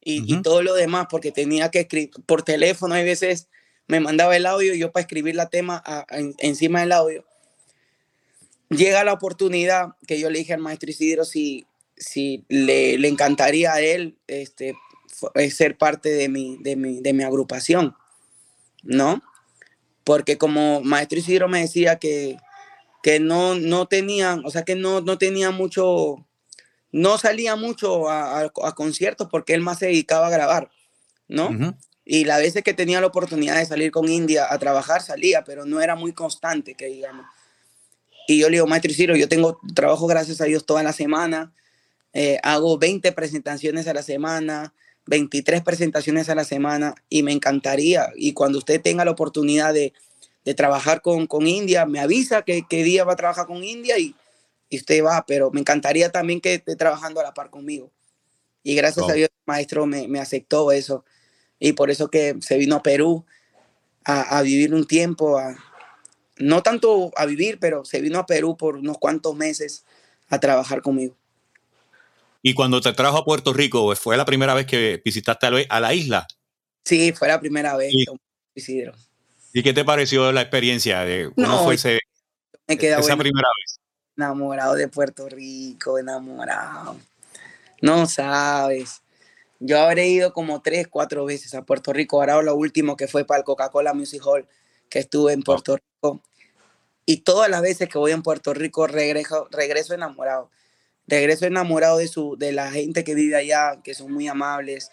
y, 0.00 0.22
y, 0.34 0.40
todo 0.40 0.62
lo 0.62 0.72
demás, 0.72 1.06
porque 1.10 1.32
tenía 1.32 1.70
que 1.70 1.80
escribir 1.80 2.12
por 2.24 2.42
teléfono, 2.42 2.94
hay 2.94 3.04
veces 3.04 3.48
me 3.90 3.98
mandaba 3.98 4.36
el 4.36 4.46
audio 4.46 4.72
yo 4.74 4.92
para 4.92 5.02
escribir 5.02 5.34
la 5.34 5.48
tema 5.48 5.82
encima 6.38 6.80
del 6.80 6.92
audio. 6.92 7.24
Llega 8.68 9.02
la 9.02 9.12
oportunidad 9.12 9.96
que 10.06 10.20
yo 10.20 10.30
le 10.30 10.38
dije 10.38 10.54
al 10.54 10.60
maestro 10.60 10.90
Isidro 10.90 11.24
si, 11.24 11.66
si 11.96 12.44
le, 12.48 12.98
le 12.98 13.08
encantaría 13.08 13.72
a 13.72 13.80
él 13.80 14.16
este, 14.28 14.76
eh, 15.34 15.50
ser 15.50 15.76
parte 15.76 16.08
de 16.08 16.28
mi, 16.28 16.56
de, 16.60 16.76
mi, 16.76 17.00
de 17.00 17.12
mi 17.12 17.24
agrupación, 17.24 17.96
¿no? 18.84 19.24
Porque 20.04 20.38
como 20.38 20.82
maestro 20.82 21.18
Isidro 21.18 21.48
me 21.48 21.62
decía 21.62 21.98
que, 21.98 22.36
que 23.02 23.18
no, 23.18 23.56
no 23.56 23.88
tenían, 23.88 24.42
o 24.44 24.50
sea, 24.50 24.64
que 24.64 24.76
no, 24.76 25.00
no 25.00 25.18
tenía 25.18 25.50
mucho, 25.50 26.24
no 26.92 27.18
salía 27.18 27.56
mucho 27.56 28.08
a, 28.08 28.42
a, 28.42 28.74
conciertos 28.76 29.26
porque 29.28 29.54
él 29.54 29.62
más 29.62 29.80
se 29.80 29.86
dedicaba 29.86 30.28
a 30.28 30.30
grabar, 30.30 30.70
¿no? 31.26 31.74
Y 32.12 32.24
las 32.24 32.40
veces 32.40 32.64
que 32.64 32.74
tenía 32.74 33.00
la 33.00 33.06
oportunidad 33.06 33.56
de 33.56 33.64
salir 33.64 33.92
con 33.92 34.08
India 34.08 34.48
a 34.50 34.58
trabajar, 34.58 35.00
salía, 35.00 35.44
pero 35.44 35.64
no 35.64 35.80
era 35.80 35.94
muy 35.94 36.12
constante, 36.12 36.74
que 36.74 36.86
digamos. 36.86 37.24
Y 38.26 38.40
yo 38.40 38.48
le 38.48 38.56
digo, 38.56 38.66
maestro 38.66 38.92
Ciro, 38.92 39.14
yo 39.14 39.28
tengo 39.28 39.60
trabajo, 39.76 40.08
gracias 40.08 40.40
a 40.40 40.46
Dios, 40.46 40.66
toda 40.66 40.82
la 40.82 40.92
semana. 40.92 41.52
Eh, 42.12 42.40
hago 42.42 42.78
20 42.78 43.12
presentaciones 43.12 43.86
a 43.86 43.94
la 43.94 44.02
semana, 44.02 44.74
23 45.06 45.62
presentaciones 45.62 46.28
a 46.28 46.34
la 46.34 46.42
semana, 46.42 46.96
y 47.08 47.22
me 47.22 47.30
encantaría. 47.30 48.10
Y 48.16 48.32
cuando 48.32 48.58
usted 48.58 48.82
tenga 48.82 49.04
la 49.04 49.12
oportunidad 49.12 49.72
de, 49.72 49.92
de 50.44 50.54
trabajar 50.54 51.02
con, 51.02 51.28
con 51.28 51.46
India, 51.46 51.86
me 51.86 52.00
avisa 52.00 52.42
que, 52.42 52.64
qué 52.68 52.82
día 52.82 53.04
va 53.04 53.12
a 53.12 53.16
trabajar 53.16 53.46
con 53.46 53.62
India 53.62 54.00
y, 54.00 54.16
y, 54.68 54.78
usted 54.78 55.04
va, 55.04 55.24
pero 55.28 55.52
me 55.52 55.60
encantaría 55.60 56.10
también 56.10 56.40
que 56.40 56.54
esté 56.54 56.74
trabajando 56.74 57.20
a 57.20 57.22
la 57.22 57.34
par 57.34 57.50
conmigo. 57.50 57.92
Y 58.64 58.74
gracias 58.74 59.08
a 59.08 59.12
Dios 59.12 59.28
el 59.32 59.42
maestro 59.46 59.86
me, 59.86 60.08
me, 60.08 60.18
aceptó 60.18 60.72
eso 60.72 61.04
y 61.60 61.74
por 61.74 61.90
eso 61.90 62.10
que 62.10 62.36
se 62.40 62.56
vino 62.56 62.74
a 62.74 62.82
Perú 62.82 63.24
a, 64.04 64.38
a 64.38 64.42
vivir 64.42 64.74
un 64.74 64.86
tiempo, 64.86 65.38
a, 65.38 65.54
no 66.38 66.62
tanto 66.62 67.12
a 67.16 67.26
vivir, 67.26 67.58
pero 67.60 67.84
se 67.84 68.00
vino 68.00 68.18
a 68.18 68.26
Perú 68.26 68.56
por 68.56 68.76
unos 68.76 68.98
cuantos 68.98 69.36
meses 69.36 69.84
a 70.28 70.40
trabajar 70.40 70.82
conmigo. 70.82 71.14
¿Y 72.42 72.54
cuando 72.54 72.80
te 72.80 72.92
trajo 72.94 73.18
a 73.18 73.24
Puerto 73.24 73.52
Rico, 73.52 73.94
fue 73.94 74.16
la 74.16 74.24
primera 74.24 74.54
vez 74.54 74.66
que 74.66 75.00
visitaste 75.04 75.46
a 75.68 75.80
la 75.80 75.94
isla? 75.94 76.26
Sí, 76.84 77.12
fue 77.12 77.28
la 77.28 77.38
primera 77.38 77.76
vez, 77.76 77.92
Isidro. 78.54 78.94
¿Y 79.52 79.62
qué 79.62 79.74
te 79.74 79.84
pareció 79.84 80.32
la 80.32 80.40
experiencia? 80.40 81.00
De, 81.00 81.30
¿Cómo 81.34 81.46
no, 81.46 81.64
fue 81.64 81.74
ese, 81.74 81.98
me 82.66 82.74
esa 82.74 83.16
primera 83.16 83.48
vez? 83.60 83.80
Enamorado 84.16 84.74
de 84.74 84.88
Puerto 84.88 85.28
Rico, 85.28 85.98
enamorado. 85.98 86.96
No 87.82 88.06
sabes. 88.06 89.02
Yo 89.60 89.78
habré 89.78 90.08
ido 90.08 90.32
como 90.32 90.62
tres, 90.62 90.88
cuatro 90.88 91.26
veces 91.26 91.54
a 91.54 91.62
Puerto 91.62 91.92
Rico. 91.92 92.20
Ahora 92.20 92.40
lo 92.42 92.56
último 92.56 92.96
que 92.96 93.06
fue 93.06 93.26
para 93.26 93.38
el 93.38 93.44
Coca-Cola 93.44 93.92
Music 93.92 94.22
Hall, 94.24 94.48
que 94.88 95.00
estuve 95.00 95.34
en 95.34 95.42
Puerto 95.42 95.76
Rico. 95.76 96.22
Y 97.04 97.18
todas 97.18 97.50
las 97.50 97.60
veces 97.60 97.88
que 97.88 97.98
voy 97.98 98.12
en 98.12 98.22
Puerto 98.22 98.54
Rico 98.54 98.86
regreso, 98.86 99.48
regreso 99.50 99.92
enamorado. 99.92 100.50
Regreso 101.06 101.44
enamorado 101.44 101.98
de, 101.98 102.08
su, 102.08 102.36
de 102.38 102.52
la 102.52 102.70
gente 102.70 103.04
que 103.04 103.14
vive 103.14 103.36
allá, 103.36 103.80
que 103.84 103.94
son 103.94 104.12
muy 104.12 104.28
amables. 104.28 104.90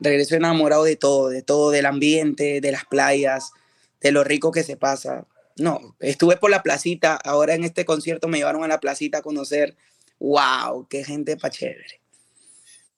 Regreso 0.00 0.36
enamorado 0.36 0.84
de 0.84 0.96
todo, 0.96 1.28
de 1.28 1.42
todo, 1.42 1.70
del 1.70 1.84
ambiente, 1.84 2.62
de 2.62 2.72
las 2.72 2.86
playas, 2.86 3.52
de 4.00 4.12
lo 4.12 4.24
rico 4.24 4.52
que 4.52 4.62
se 4.62 4.76
pasa. 4.76 5.26
No, 5.56 5.96
estuve 6.00 6.36
por 6.36 6.50
la 6.50 6.62
placita, 6.62 7.16
ahora 7.16 7.54
en 7.54 7.64
este 7.64 7.84
concierto 7.84 8.28
me 8.28 8.38
llevaron 8.38 8.64
a 8.64 8.68
la 8.68 8.80
placita 8.80 9.18
a 9.18 9.22
conocer, 9.22 9.76
wow, 10.20 10.86
qué 10.88 11.04
gente 11.04 11.36
pa' 11.36 11.50
chévere. 11.50 12.00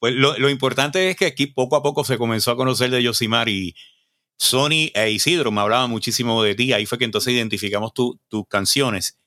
Pues 0.00 0.14
lo, 0.14 0.36
lo 0.38 0.50
importante 0.50 1.10
es 1.10 1.16
que 1.16 1.26
aquí 1.26 1.46
poco 1.46 1.76
a 1.76 1.82
poco 1.82 2.04
se 2.04 2.18
comenzó 2.18 2.50
a 2.50 2.56
conocer 2.56 2.90
de 2.90 3.02
Yosimar 3.02 3.48
y 3.48 3.76
Sony 4.40 4.90
e 4.94 5.10
Isidro 5.10 5.52
me 5.52 5.60
hablaban 5.60 5.90
muchísimo 5.90 6.42
de 6.42 6.54
ti, 6.54 6.72
ahí 6.72 6.86
fue 6.86 6.96
que 6.98 7.04
entonces 7.04 7.34
identificamos 7.34 7.92
tus 7.92 8.16
canciones 8.48 9.18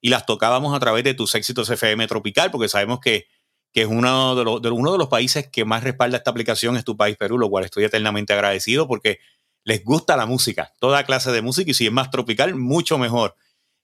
y 0.00 0.08
las 0.08 0.24
tocábamos 0.24 0.74
a 0.74 0.80
través 0.80 1.04
de 1.04 1.12
tus 1.12 1.34
éxitos 1.34 1.68
FM 1.68 2.06
Tropical, 2.06 2.50
porque 2.50 2.68
sabemos 2.70 3.00
que, 3.00 3.26
que 3.70 3.82
es 3.82 3.86
uno 3.86 4.34
de, 4.34 4.44
los, 4.44 4.62
de, 4.62 4.70
uno 4.70 4.92
de 4.92 4.98
los 4.98 5.08
países 5.08 5.48
que 5.48 5.66
más 5.66 5.84
respalda 5.84 6.16
esta 6.16 6.30
aplicación, 6.30 6.78
es 6.78 6.84
tu 6.84 6.96
país 6.96 7.18
Perú, 7.18 7.36
lo 7.36 7.50
cual 7.50 7.64
estoy 7.64 7.84
eternamente 7.84 8.32
agradecido 8.32 8.88
porque 8.88 9.18
les 9.64 9.84
gusta 9.84 10.16
la 10.16 10.24
música, 10.24 10.72
toda 10.80 11.04
clase 11.04 11.32
de 11.32 11.42
música, 11.42 11.70
y 11.70 11.74
si 11.74 11.86
es 11.86 11.92
más 11.92 12.10
tropical, 12.10 12.54
mucho 12.54 12.96
mejor. 12.96 13.34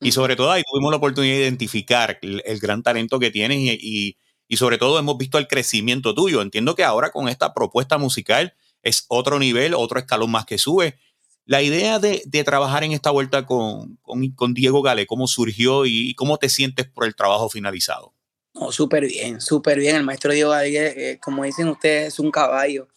Y 0.01 0.13
sobre 0.13 0.37
todo 0.37 0.53
ahí 0.53 0.63
tuvimos 0.71 0.91
la 0.91 0.97
oportunidad 0.97 1.35
de 1.35 1.43
identificar 1.43 2.19
el, 2.23 2.43
el 2.47 2.59
gran 2.61 2.83
talento 2.83 3.19
que 3.19 3.31
tienes 3.31 3.59
y, 3.59 3.79
y, 3.83 4.17
y, 4.53 4.57
sobre 4.57 4.79
todo 4.79 4.99
hemos 4.99 5.17
visto 5.19 5.39
el 5.39 5.49
crecimiento 5.49 6.15
tuyo. 6.15 6.43
Entiendo 6.43 6.75
que 6.75 6.85
ahora 6.85 7.11
con 7.11 7.29
esta 7.29 7.55
propuesta 7.55 7.99
musical 7.99 8.55
es 8.83 9.07
otro 9.09 9.39
nivel, 9.39 9.75
otro 9.75 9.99
escalón 9.99 10.31
más 10.31 10.45
que 10.45 10.59
sube. 10.59 10.99
La 11.45 11.63
idea 11.63 11.99
de, 11.99 12.23
de 12.25 12.45
trabajar 12.45 12.85
en 12.85 12.93
esta 12.93 13.11
vuelta 13.11 13.47
con, 13.47 13.97
con, 14.03 14.29
con, 14.31 14.55
Diego 14.55 14.83
Gale, 14.83 15.07
¿cómo 15.07 15.27
surgió 15.27 15.87
y 15.87 16.15
cómo 16.15 16.39
te 16.39 16.49
sientes 16.49 16.87
por 16.87 17.05
el 17.05 17.15
trabajo 17.15 17.49
finalizado? 17.49 18.15
No, 18.55 18.71
súper 18.71 19.07
bien, 19.07 19.41
súper 19.41 19.79
bien. 19.79 19.97
El 19.97 20.05
maestro 20.05 20.33
Diego 20.33 20.51
Gale, 20.51 21.11
eh, 21.11 21.19
como 21.19 21.45
dicen 21.45 21.69
ustedes, 21.69 22.15
es 22.15 22.19
un 22.19 22.31
caballo 22.31 22.89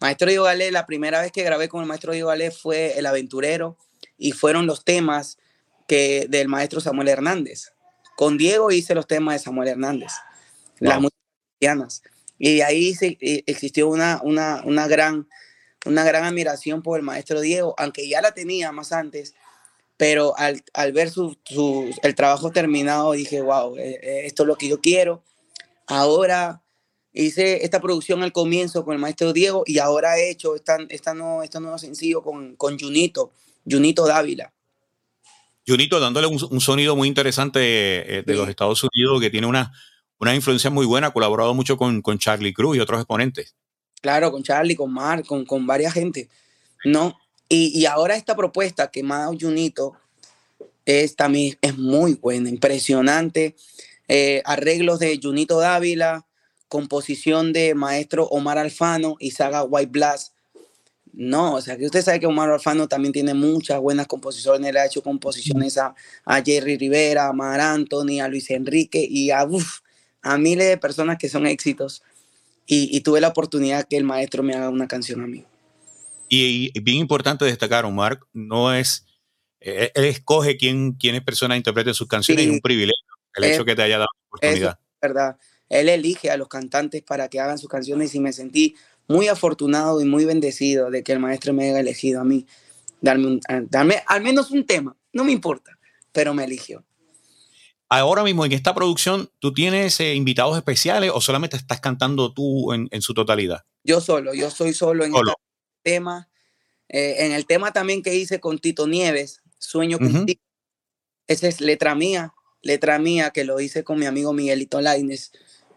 Maestro 0.00 0.28
Diego 0.28 0.44
Galé, 0.44 0.70
la 0.70 0.86
primera 0.86 1.20
vez 1.20 1.32
que 1.32 1.42
grabé 1.42 1.68
con 1.68 1.80
el 1.80 1.88
maestro 1.88 2.12
Diego 2.12 2.28
Galé 2.28 2.52
fue 2.52 2.96
El 2.98 3.06
Aventurero 3.06 3.76
y 4.16 4.32
fueron 4.32 4.66
los 4.66 4.84
temas 4.84 5.38
que, 5.88 6.26
del 6.28 6.46
maestro 6.46 6.80
Samuel 6.80 7.08
Hernández. 7.08 7.72
Con 8.16 8.38
Diego 8.38 8.70
hice 8.70 8.94
los 8.94 9.08
temas 9.08 9.34
de 9.34 9.38
Samuel 9.40 9.68
Hernández, 9.68 10.12
wow. 10.80 10.88
las 10.88 11.00
músicas 11.00 11.20
cristianas. 11.50 12.02
Y 12.38 12.56
de 12.56 12.64
ahí 12.64 12.94
se, 12.94 13.18
existió 13.46 13.88
una, 13.88 14.20
una, 14.22 14.62
una, 14.64 14.86
gran, 14.86 15.28
una 15.84 16.04
gran 16.04 16.24
admiración 16.24 16.82
por 16.82 16.98
el 16.98 17.04
maestro 17.04 17.40
Diego, 17.40 17.74
aunque 17.78 18.08
ya 18.08 18.20
la 18.20 18.32
tenía 18.32 18.70
más 18.72 18.92
antes, 18.92 19.34
pero 19.96 20.38
al, 20.38 20.62
al 20.74 20.92
ver 20.92 21.10
su, 21.10 21.36
su, 21.44 21.92
el 22.02 22.14
trabajo 22.14 22.52
terminado 22.52 23.12
dije, 23.12 23.40
wow, 23.42 23.76
eh, 23.76 23.98
eh, 24.00 24.22
esto 24.24 24.44
es 24.44 24.46
lo 24.46 24.56
que 24.56 24.68
yo 24.68 24.80
quiero. 24.80 25.24
Ahora 25.88 26.62
hice 27.12 27.64
esta 27.64 27.80
producción 27.80 28.22
al 28.22 28.32
comienzo 28.32 28.84
con 28.84 28.94
el 28.94 29.00
maestro 29.00 29.32
Diego 29.32 29.64
y 29.66 29.78
ahora 29.78 30.16
he 30.18 30.30
hecho 30.30 30.54
esta, 30.54 30.78
esta, 30.88 31.14
nuevo, 31.14 31.42
este 31.42 31.58
nuevo 31.58 31.78
sencillo 31.78 32.22
con, 32.22 32.54
con 32.54 32.78
Junito, 32.78 33.32
Junito 33.68 34.06
Dávila. 34.06 34.52
Junito 35.66 35.98
dándole 35.98 36.28
un, 36.28 36.60
sonido 36.60 36.94
muy 36.94 37.08
interesante 37.08 37.60
eh, 38.18 38.22
de 38.24 38.34
los 38.34 38.48
Estados 38.48 38.82
Unidos 38.84 39.20
que 39.20 39.30
tiene 39.30 39.48
una, 39.48 39.72
una 40.20 40.34
influencia 40.34 40.70
muy 40.70 40.86
buena, 40.86 41.08
ha 41.08 41.12
colaborado 41.12 41.54
mucho 41.54 41.76
con, 41.76 42.02
con 42.02 42.18
Charlie 42.18 42.52
Cruz 42.52 42.76
y 42.76 42.80
otros 42.80 43.00
exponentes. 43.00 43.54
Claro, 44.00 44.30
con 44.30 44.42
Charlie, 44.42 44.76
con 44.76 44.92
Mark, 44.92 45.26
con, 45.26 45.44
con 45.44 45.66
varias 45.66 45.92
gente, 45.92 46.28
¿no? 46.84 47.18
Y, 47.48 47.78
y 47.78 47.86
ahora 47.86 48.16
esta 48.16 48.36
propuesta 48.36 48.90
que 48.90 49.02
más 49.02 49.28
Junito 49.40 49.94
es 50.84 51.16
también 51.16 51.56
es 51.60 51.76
muy 51.76 52.14
buena, 52.14 52.48
impresionante. 52.48 53.56
Eh, 54.08 54.42
arreglos 54.44 54.98
de 54.98 55.18
Junito 55.22 55.58
Dávila, 55.58 56.26
composición 56.68 57.52
de 57.52 57.74
maestro 57.74 58.24
Omar 58.26 58.58
Alfano 58.58 59.16
y 59.18 59.32
saga 59.32 59.64
White 59.64 59.90
Blast. 59.90 60.32
No, 61.12 61.54
o 61.54 61.60
sea, 61.60 61.76
que 61.76 61.86
usted 61.86 62.02
sabe 62.02 62.20
que 62.20 62.26
Omar 62.26 62.50
Alfano 62.50 62.86
también 62.86 63.12
tiene 63.12 63.34
muchas 63.34 63.80
buenas 63.80 64.06
composiciones. 64.06 64.70
Él 64.70 64.76
ha 64.76 64.86
hecho 64.86 65.02
composiciones 65.02 65.76
a, 65.76 65.94
a 66.24 66.42
Jerry 66.42 66.78
Rivera, 66.78 67.28
a 67.28 67.32
Mar 67.32 67.60
Anthony, 67.60 68.20
a 68.22 68.28
Luis 68.28 68.50
Enrique 68.50 69.06
y 69.08 69.30
a, 69.30 69.46
a 70.22 70.38
miles 70.38 70.68
de 70.68 70.78
personas 70.78 71.18
que 71.18 71.28
son 71.28 71.46
éxitos. 71.46 72.02
Y, 72.70 73.00
tuve 73.00 73.22
la 73.22 73.28
oportunidad 73.28 73.86
que 73.88 73.96
el 73.96 74.04
maestro 74.04 74.42
me 74.42 74.52
haga 74.54 74.68
una 74.68 74.86
canción 74.86 75.22
a 75.22 75.26
mí. 75.26 75.46
Y, 76.28 76.78
bien 76.80 76.98
importante 76.98 77.46
destacar, 77.46 77.86
Omar, 77.86 78.20
no 78.34 78.74
es, 78.74 79.06
eh, 79.60 79.90
él 79.94 80.04
escoge 80.04 80.58
quién, 80.58 80.92
quiénes 80.92 81.22
personas 81.22 81.56
interpreten 81.56 81.94
sus 81.94 82.06
canciones, 82.06 82.44
es 82.44 82.50
un 82.50 82.60
privilegio 82.60 83.08
el 83.38 83.44
hecho 83.44 83.64
que 83.64 83.74
te 83.74 83.82
haya 83.82 83.98
dado 83.98 84.08
la 84.12 84.26
oportunidad. 84.26 84.78
Es 84.78 85.00
verdad, 85.00 85.36
él 85.68 85.88
elige 85.88 86.30
a 86.30 86.36
los 86.36 86.48
cantantes 86.48 87.02
para 87.02 87.28
que 87.28 87.40
hagan 87.40 87.58
sus 87.58 87.68
canciones 87.68 88.14
y 88.14 88.20
me 88.20 88.32
sentí 88.32 88.74
muy 89.06 89.28
afortunado 89.28 90.00
y 90.00 90.04
muy 90.04 90.24
bendecido 90.24 90.90
de 90.90 91.02
que 91.02 91.12
el 91.12 91.20
maestro 91.20 91.52
me 91.52 91.68
haya 91.68 91.80
elegido 91.80 92.20
a 92.20 92.24
mí, 92.24 92.46
darme, 93.00 93.40
darme 93.68 94.02
al 94.06 94.22
menos 94.22 94.50
un 94.50 94.66
tema, 94.66 94.96
no 95.12 95.24
me 95.24 95.32
importa, 95.32 95.78
pero 96.12 96.34
me 96.34 96.44
eligió. 96.44 96.84
Ahora 97.88 98.22
mismo 98.22 98.44
en 98.44 98.52
esta 98.52 98.74
producción, 98.74 99.30
¿tú 99.38 99.54
tienes 99.54 99.98
eh, 100.00 100.14
invitados 100.14 100.56
especiales 100.56 101.10
o 101.14 101.20
solamente 101.20 101.56
estás 101.56 101.80
cantando 101.80 102.32
tú 102.32 102.72
en, 102.72 103.02
su 103.02 103.14
totalidad? 103.14 103.64
Yo 103.82 104.00
solo, 104.00 104.34
yo 104.34 104.50
soy 104.50 104.74
solo 104.74 105.04
en 105.04 105.14
este 105.14 105.32
tema. 105.82 106.28
Eh, 106.88 107.26
en 107.26 107.32
el 107.32 107.46
tema 107.46 107.72
también 107.72 108.02
que 108.02 108.14
hice 108.14 108.40
con 108.40 108.58
Tito 108.58 108.86
Nieves, 108.86 109.42
Sueño 109.58 109.98
contigo. 109.98 110.40
Esa 111.26 111.48
es 111.48 111.60
letra 111.60 111.94
mía, 111.94 112.34
letra 112.62 112.98
mía 112.98 113.30
que 113.30 113.44
lo 113.44 113.60
hice 113.60 113.84
con 113.84 113.98
mi 113.98 114.06
amigo 114.06 114.32
Miguelito 114.32 114.80
Laines 114.80 115.32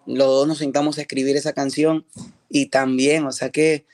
los 0.06 0.27
dos 0.27 0.48
nos 0.48 0.58
sentamos 0.58 0.98
a 0.98 1.01
escribir 1.01 1.36
esa 1.36 1.53
canción 1.53 2.06
y 2.50 2.68
también, 2.68 3.25
o 3.25 3.32
sea 3.32 3.50
que 3.50 3.86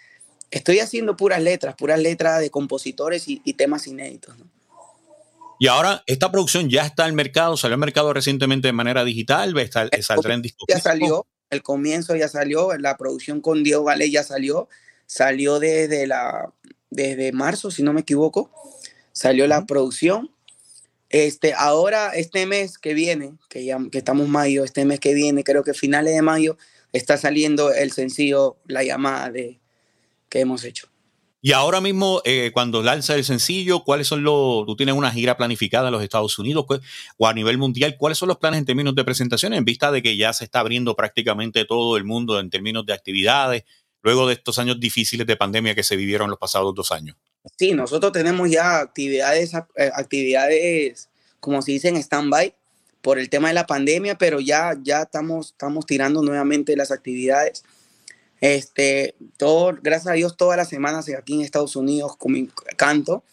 estoy 0.52 0.80
haciendo 0.80 1.18
puras 1.18 1.42
letras, 1.42 1.76
puras 1.76 2.00
letras 2.00 2.40
de 2.40 2.50
compositores 2.50 3.28
y, 3.28 3.40
temas 3.54 3.88
inéditos. 3.88 4.36
Y 5.60 5.68
ahora, 5.68 6.04
esta 6.06 6.32
producción 6.32 6.70
ya 6.70 6.86
está 6.86 7.06
al 7.06 7.14
mercado, 7.14 7.58
salió 7.58 7.76
al 7.76 7.80
mercado 7.80 8.14
recientemente 8.14 8.68
de 8.68 8.74
manera 8.74 9.04
digital, 9.04 9.58
está, 9.58 9.90
saldrá 10.02 10.34
en 10.34 10.42
disco. 10.42 10.66
Ya 10.68 10.80
salió, 10.80 11.26
el 11.50 11.64
comienzo 11.64 12.16
ya 12.16 12.28
salió, 12.28 12.76
la 12.78 12.98
producción 12.98 13.42
con 13.42 13.64
Diego 13.64 13.84
Vale 13.84 14.10
ya 14.12 14.24
salió, 14.24 14.70
salió 15.06 15.60
desde, 15.60 16.06
la, 16.06 16.54
desde 16.90 17.32
marzo, 17.32 17.72
si 17.72 17.84
no 17.84 17.94
me 17.94 18.02
equivoco, 18.02 18.52
salió 19.14 19.48
la 19.48 19.66
producción 19.66 20.30
este, 21.10 21.54
ahora, 21.54 22.10
este 22.10 22.46
mes 22.46 22.78
que 22.78 22.94
viene, 22.94 23.34
que 23.50 23.64
ya 23.64 23.78
que 23.92 24.00
estamos 24.00 24.28
mayo, 24.28 24.64
este 24.64 24.84
mes 24.84 25.00
que 25.00 25.14
viene, 25.14 25.44
creo 25.44 25.64
que 25.64 25.74
finales 25.74 26.14
de 26.14 26.22
mayo, 26.22 26.58
está 26.92 27.18
saliendo 27.18 27.74
el 27.74 27.92
sencillo 27.92 28.58
La 28.66 28.84
llamada 28.84 29.32
de, 29.32 29.60
que 30.30 30.42
hemos 30.42 30.64
hecho. 30.64 30.90
Y 31.42 31.52
ahora 31.52 31.82
mismo, 31.82 32.22
eh, 32.26 32.52
cuando 32.54 32.82
lanza 32.82 33.16
el 33.16 33.24
sencillo, 33.24 33.84
¿cuáles 33.84 34.08
son 34.08 34.24
los, 34.24 34.66
tú 34.66 34.76
tienes 34.76 34.96
una 34.96 35.12
gira 35.12 35.38
planificada 35.38 35.88
en 35.88 35.94
los 35.94 36.04
Estados 36.04 36.38
Unidos 36.40 36.66
o 37.18 37.28
a 37.28 37.34
nivel 37.34 37.58
mundial, 37.58 37.96
cuáles 37.98 38.18
son 38.18 38.30
los 38.30 38.38
planes 38.38 38.60
en 38.60 38.66
términos 38.66 38.96
de 38.96 39.04
presentaciones 39.04 39.58
en 39.58 39.66
vista 39.66 39.92
de 39.92 40.02
que 40.02 40.18
ya 40.18 40.34
se 40.34 40.46
está 40.46 40.62
abriendo 40.62 40.96
prácticamente 40.96 41.64
todo 41.66 41.96
el 41.96 42.06
mundo 42.06 42.40
en 42.40 42.50
términos 42.50 42.86
de 42.86 42.94
actividades, 42.94 43.64
luego 44.02 44.28
de 44.28 44.34
estos 44.34 44.58
años 44.58 44.80
difíciles 44.80 45.28
de 45.28 45.36
pandemia 45.36 45.76
que 45.76 45.84
se 45.84 45.96
vivieron 45.96 46.30
los 46.30 46.40
pasados 46.40 46.74
dos 46.74 46.92
años? 46.92 47.16
Sí, 47.58 47.74
nosotros 47.74 48.12
tenemos 48.12 48.50
ya 48.50 48.80
actividades, 48.80 49.54
eh, 49.54 49.92
actividades, 49.94 51.10
como 51.40 51.62
se 51.62 51.74
dice, 51.74 51.90
en 51.90 51.98
stand-by 51.98 52.54
por 53.02 53.20
el 53.20 53.30
tema 53.30 53.50
de 53.50 53.54
la 53.54 53.68
pandemia, 53.68 54.18
pero 54.18 54.40
ya, 54.40 54.76
ya 54.82 55.04
estamos, 55.04 55.48
estamos 55.52 55.86
tirando 55.86 56.22
nuevamente 56.22 56.76
las 56.76 56.92
actividades. 56.92 57.64
Este, 58.40 59.16
todo, 59.38 59.78
gracias 59.82 60.08
a 60.08 60.14
Dios, 60.14 60.38
todas 60.38 60.58
las 60.58 60.70
semanas 60.70 61.10
aquí 61.18 61.36
en 61.36 61.42
Estados 61.42 61.76
Unidos 61.76 62.16
con 62.18 62.34
mi 62.34 62.50
canto. 62.76 63.24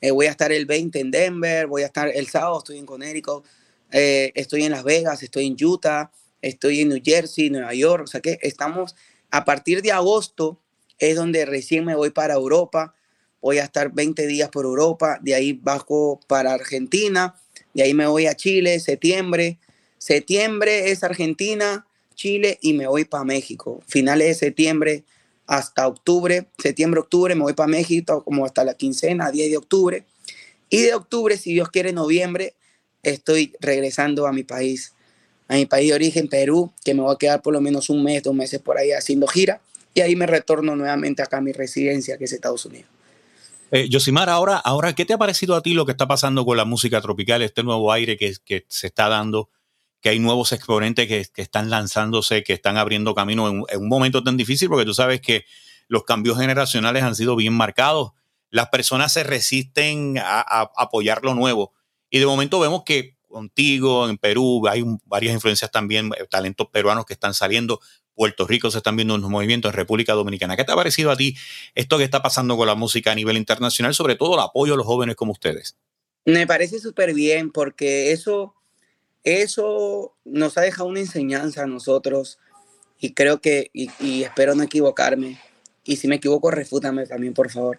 Eh, 0.00 0.10
voy 0.10 0.26
a 0.26 0.30
estar 0.30 0.52
el 0.52 0.66
20 0.66 1.00
en 1.00 1.10
Denver, 1.10 1.66
voy 1.66 1.82
a 1.82 1.86
estar 1.86 2.08
el 2.08 2.28
sábado, 2.28 2.58
estoy 2.58 2.78
en 2.78 2.86
Connecticut, 2.86 3.44
eh, 3.92 4.32
estoy 4.34 4.64
en 4.64 4.72
Las 4.72 4.84
Vegas, 4.84 5.22
estoy 5.22 5.46
en 5.46 5.56
Utah, 5.64 6.10
estoy 6.40 6.80
en 6.80 6.88
New 6.88 7.00
Jersey, 7.02 7.50
Nueva 7.50 7.72
York. 7.72 8.04
O 8.04 8.06
sea 8.06 8.20
que 8.20 8.38
estamos, 8.42 8.94
a 9.30 9.44
partir 9.44 9.80
de 9.80 9.92
agosto 9.92 10.58
es 10.98 11.16
donde 11.16 11.44
recién 11.46 11.84
me 11.84 11.94
voy 11.94 12.10
para 12.10 12.34
Europa 12.34 12.94
voy 13.42 13.58
a 13.58 13.64
estar 13.64 13.92
20 13.92 14.26
días 14.26 14.48
por 14.48 14.64
Europa, 14.64 15.18
de 15.20 15.34
ahí 15.34 15.52
bajo 15.52 16.20
para 16.28 16.54
Argentina, 16.54 17.34
de 17.74 17.82
ahí 17.82 17.92
me 17.92 18.06
voy 18.06 18.26
a 18.26 18.36
Chile, 18.36 18.78
septiembre. 18.80 19.58
Septiembre 19.98 20.90
es 20.90 21.04
Argentina, 21.04 21.86
Chile 22.14 22.58
y 22.60 22.74
me 22.74 22.86
voy 22.86 23.04
para 23.04 23.24
México. 23.24 23.82
Finales 23.86 24.28
de 24.28 24.34
septiembre 24.34 25.04
hasta 25.46 25.86
octubre, 25.86 26.46
septiembre, 26.58 27.00
octubre, 27.00 27.34
me 27.34 27.42
voy 27.42 27.52
para 27.52 27.66
México 27.66 28.24
como 28.24 28.44
hasta 28.44 28.64
la 28.64 28.74
quincena, 28.74 29.30
10 29.30 29.50
de 29.50 29.56
octubre. 29.56 30.04
Y 30.70 30.82
de 30.82 30.94
octubre, 30.94 31.36
si 31.36 31.52
Dios 31.52 31.68
quiere, 31.68 31.92
noviembre, 31.92 32.54
estoy 33.02 33.52
regresando 33.60 34.26
a 34.26 34.32
mi 34.32 34.44
país, 34.44 34.94
a 35.48 35.54
mi 35.54 35.66
país 35.66 35.90
de 35.90 35.94
origen, 35.94 36.28
Perú, 36.28 36.72
que 36.84 36.94
me 36.94 37.02
voy 37.02 37.14
a 37.14 37.18
quedar 37.18 37.42
por 37.42 37.52
lo 37.52 37.60
menos 37.60 37.90
un 37.90 38.02
mes, 38.02 38.22
dos 38.22 38.34
meses 38.34 38.60
por 38.60 38.78
ahí 38.78 38.92
haciendo 38.92 39.26
gira. 39.26 39.60
Y 39.94 40.00
ahí 40.00 40.16
me 40.16 40.26
retorno 40.26 40.74
nuevamente 40.74 41.22
acá 41.22 41.38
a 41.38 41.40
mi 41.42 41.52
residencia, 41.52 42.16
que 42.16 42.24
es 42.24 42.32
Estados 42.32 42.64
Unidos. 42.64 42.88
Eh, 43.70 43.88
Yosimar, 43.88 44.30
ahora, 44.30 44.56
ahora, 44.56 44.94
¿qué 44.94 45.04
te 45.04 45.12
ha 45.12 45.18
parecido 45.18 45.54
a 45.54 45.62
ti 45.62 45.74
lo 45.74 45.84
que 45.84 45.92
está 45.92 46.06
pasando 46.06 46.44
con 46.44 46.56
la 46.56 46.64
música 46.64 47.00
tropical, 47.00 47.42
este 47.42 47.62
nuevo 47.62 47.92
aire 47.92 48.16
que, 48.16 48.34
que 48.44 48.64
se 48.68 48.86
está 48.86 49.08
dando, 49.08 49.50
que 50.02 50.08
hay 50.08 50.18
nuevos 50.18 50.52
exponentes 50.52 51.06
que, 51.06 51.24
que 51.32 51.42
están 51.42 51.70
lanzándose, 51.70 52.42
que 52.42 52.52
están 52.52 52.76
abriendo 52.76 53.14
camino 53.14 53.48
en, 53.48 53.80
un 53.80 53.88
momento 53.88 54.22
tan 54.22 54.36
difícil, 54.36 54.68
porque 54.68 54.84
tú 54.84 54.92
sabes 54.92 55.20
que 55.20 55.44
los 55.86 56.04
cambios 56.04 56.38
generacionales 56.38 57.04
han 57.04 57.14
sido 57.14 57.36
bien 57.36 57.54
marcados, 57.54 58.12
las 58.50 58.68
personas 58.68 59.12
se 59.12 59.22
resisten 59.22 60.18
a, 60.18 60.70
apoyar 60.76 61.22
lo 61.22 61.34
nuevo. 61.34 61.72
Y 62.10 62.18
de 62.18 62.26
momento 62.26 62.58
vemos 62.58 62.82
que 62.84 63.16
contigo 63.28 64.08
en 64.08 64.18
Perú 64.18 64.66
hay 64.68 64.84
varias 65.06 65.32
influencias 65.32 65.70
también, 65.70 66.10
eh, 66.18 66.26
talentos 66.28 66.66
peruanos 66.68 67.06
que 67.06 67.14
están 67.14 67.32
saliendo. 67.32 67.80
Puerto 68.14 68.46
Rico 68.46 68.70
se 68.70 68.78
están 68.78 68.96
viendo 68.96 69.14
unos 69.14 69.30
movimientos 69.30 69.70
en 69.70 69.76
República 69.76 70.12
Dominicana. 70.12 70.56
¿Qué 70.56 70.64
te 70.64 70.72
ha 70.72 70.76
parecido 70.76 71.10
a 71.10 71.16
ti 71.16 71.34
esto 71.74 71.96
que 71.96 72.04
está 72.04 72.22
pasando 72.22 72.56
con 72.56 72.66
la 72.66 72.74
música 72.74 73.12
a 73.12 73.14
nivel 73.14 73.36
internacional, 73.36 73.94
sobre 73.94 74.16
todo 74.16 74.34
el 74.34 74.40
apoyo 74.40 74.74
a 74.74 74.76
los 74.76 74.84
jóvenes 74.84 75.16
como 75.16 75.32
ustedes? 75.32 75.78
Me 76.24 76.46
parece 76.46 76.78
súper 76.78 77.14
bien 77.14 77.50
porque 77.50 78.12
eso, 78.12 78.54
eso 79.24 80.14
nos 80.24 80.58
ha 80.58 80.62
dejado 80.62 80.88
una 80.88 81.00
enseñanza 81.00 81.62
a 81.62 81.66
nosotros 81.66 82.38
y 82.98 83.14
creo 83.14 83.40
que, 83.40 83.70
y, 83.72 84.22
espero 84.22 84.54
no 84.54 84.62
equivocarme, 84.62 85.40
y 85.84 85.96
si 85.96 86.06
me 86.06 86.16
equivoco, 86.16 86.50
refútame 86.50 87.06
también, 87.06 87.34
por 87.34 87.50
favor. 87.50 87.78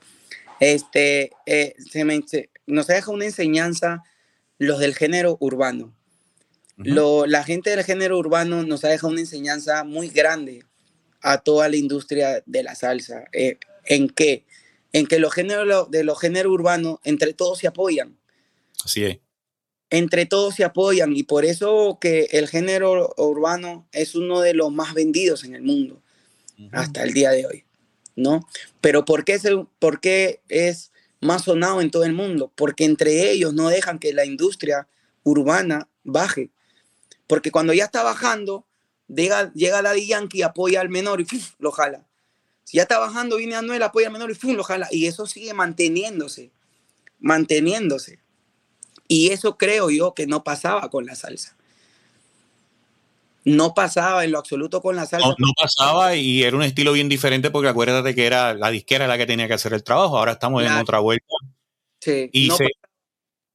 Este, 0.60 1.32
eh, 1.46 1.76
se 1.90 2.04
me, 2.04 2.22
nos 2.66 2.90
ha 2.90 2.94
dejado 2.94 3.14
una 3.14 3.26
enseñanza 3.26 4.04
los 4.58 4.80
del 4.80 4.96
género 4.96 5.38
urbano 5.40 5.94
la 6.78 7.44
gente 7.44 7.70
del 7.70 7.84
género 7.84 8.18
urbano 8.18 8.64
nos 8.64 8.84
ha 8.84 8.90
dejado 8.90 9.12
una 9.12 9.22
enseñanza 9.22 9.84
muy 9.84 10.10
grande 10.10 10.66
a 11.22 11.38
toda 11.38 11.70
la 11.70 11.78
industria 11.78 12.44
de 12.46 12.64
la 12.64 12.76
salsa. 12.76 13.26
Eh, 13.32 13.58
¿En 13.86 14.10
qué? 14.10 14.46
En 14.92 15.08
que 15.08 15.20
los 15.20 15.34
géneros 15.34 15.90
de 15.90 16.04
los 16.04 16.20
géneros 16.20 16.52
urbanos 16.52 17.00
entre 17.04 17.34
todos 17.34 17.60
se 17.60 17.68
apoyan. 17.68 18.18
Así 18.84 19.06
es. 19.06 19.20
Entre 19.96 20.26
todos 20.26 20.56
se 20.56 20.64
apoyan 20.64 21.16
y 21.16 21.22
por 21.22 21.46
eso 21.46 22.00
que 22.02 22.28
el 22.32 22.48
género 22.48 23.14
urbano 23.16 23.88
es 23.92 24.16
uno 24.16 24.42
de 24.42 24.56
los 24.56 24.72
más 24.72 24.96
vendidos 24.96 25.44
en 25.44 25.54
el 25.54 25.62
mundo 25.62 26.02
hasta 26.72 27.04
el 27.04 27.14
día 27.14 27.30
de 27.30 27.46
hoy, 27.46 27.64
¿no? 28.16 28.40
Pero 28.82 29.06
¿por 29.06 29.24
qué, 29.24 29.40
¿por 29.78 30.02
qué 30.02 30.42
es 30.50 30.92
más 31.22 31.44
sonado 31.44 31.80
en 31.80 31.92
todo 31.92 32.06
el 32.06 32.14
mundo? 32.14 32.52
Porque 32.56 32.86
entre 32.86 33.30
ellos 33.30 33.54
no 33.54 33.70
dejan 33.70 34.00
que 34.00 34.14
la 34.14 34.26
industria 34.26 34.88
urbana 35.22 35.88
baje. 36.04 36.50
Porque 37.28 37.52
cuando 37.52 37.72
ya 37.72 37.86
está 37.86 38.02
bajando, 38.02 38.66
llega, 39.08 39.54
llega 39.54 39.84
Daddy 39.84 40.08
Yankee, 40.08 40.42
apoya 40.42 40.82
al 40.82 40.90
menor 40.90 41.22
y 41.22 41.28
lo 41.60 41.72
jala. 41.72 42.04
Si 42.64 42.78
ya 42.78 42.82
está 42.82 42.98
bajando, 42.98 43.38
viene 43.38 43.58
Anuel, 43.58 43.84
apoya 43.84 44.08
al 44.08 44.14
menor 44.14 44.32
y 44.32 44.54
lo 44.54 44.64
jala. 44.64 44.88
Y 44.90 45.06
eso 45.06 45.28
sigue 45.28 45.54
manteniéndose, 45.54 46.50
manteniéndose. 47.20 48.23
Y 49.14 49.30
eso 49.30 49.60
creo 49.60 49.92
yo 49.92 50.16
que 50.16 50.26
no 50.26 50.44
pasaba 50.44 50.90
con 50.90 51.06
la 51.06 51.14
salsa. 51.14 51.56
no 53.46 53.76
pasaba 53.76 54.24
en 54.24 54.32
lo 54.32 54.40
absoluto 54.40 54.82
con 54.82 54.96
la 54.96 55.06
salsa. 55.06 55.36
No, 55.38 55.54
pasaba 55.56 56.16
y 56.16 56.42
era 56.42 56.58
un 56.58 56.64
estilo 56.64 56.94
bien 56.94 57.10
diferente 57.10 57.52
porque 57.52 57.68
acuérdate 57.68 58.16
que 58.16 58.26
era 58.26 58.56
la 58.56 58.72
disquera 58.72 59.06
la 59.06 59.18
que 59.18 59.28
tenía 59.28 59.48
que 59.48 59.54
hacer 59.54 59.74
el 59.74 59.84
trabajo. 59.84 60.18
Ahora 60.18 60.32
estamos 60.32 60.64
en 60.64 60.72
otra 60.72 60.98
vuelta. 60.98 61.28
Sí. 62.00 62.30
Y 62.32 62.50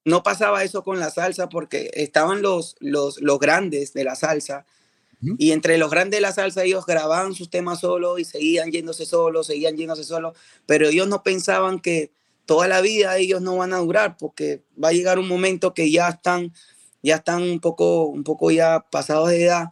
no, 0.05 0.23
pasaba 0.23 0.63
eso 0.63 0.85
con 0.85 1.01
la 1.01 1.11
salsa 1.11 1.49
porque 1.49 1.91
estaban 1.95 2.41
los, 2.41 2.77
los, 2.79 3.21
los 3.21 3.41
grandes 3.41 3.93
de 3.95 4.05
la 4.05 4.15
salsa. 4.15 4.65
Y 5.39 5.51
entre 5.51 5.77
los 5.77 5.91
grandes 5.91 6.19
de 6.19 6.21
la 6.21 6.33
salsa 6.33 6.63
ellos 6.63 6.87
grababan 6.87 7.35
sus 7.35 7.51
temas 7.51 7.81
solos 7.81 8.21
y 8.21 8.25
seguían 8.25 8.71
yéndose 8.71 9.07
solos, 9.07 9.49
seguían 9.49 9.77
yéndose 9.77 10.05
solos, 10.05 10.37
pero 10.67 10.87
ellos 10.87 11.09
no 11.09 11.25
pensaban 11.25 11.81
que 11.81 12.13
toda 12.49 12.67
la 12.67 12.81
vida 12.81 13.19
ellos 13.19 13.43
no 13.43 13.59
van 13.59 13.75
a 13.75 13.79
durar 13.79 14.17
porque 14.17 14.63
va 14.83 14.89
a 14.89 14.93
llegar 14.93 15.19
un 15.19 15.29
momento 15.29 15.75
que 15.75 15.91
ya 15.91 16.09
están 16.09 16.55
ya 17.03 17.17
están 17.17 17.43
un 17.43 17.61
poco, 17.61 18.07
un 18.07 18.25
poco 18.25 18.51
ya 18.51 18.87
pasados 18.91 19.29
de 19.29 19.45
edad 19.45 19.69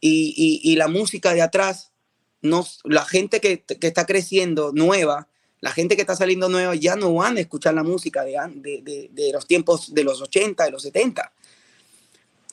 y, 0.00 0.76
la 0.76 0.88
música 0.88 1.34
de 1.34 1.42
atrás, 1.42 1.92
no, 2.40 2.64
la 2.84 3.04
gente 3.04 3.40
que, 3.40 3.64
está 3.80 4.06
creciendo 4.06 4.72
nueva, 4.72 5.28
la 5.60 5.72
gente 5.72 5.94
que 5.94 6.02
está 6.02 6.16
saliendo 6.16 6.48
nueva 6.48 6.74
ya 6.74 6.96
no 6.96 7.12
van 7.12 7.36
a 7.36 7.40
escuchar 7.40 7.74
la 7.74 7.82
música 7.82 8.24
de, 8.24 9.10
de, 9.12 9.30
los 9.32 9.46
tiempos 9.46 9.92
de 9.92 10.04
los 10.04 10.22
80, 10.22 10.64
de 10.64 10.70
los 10.70 10.82
70. 10.82 11.32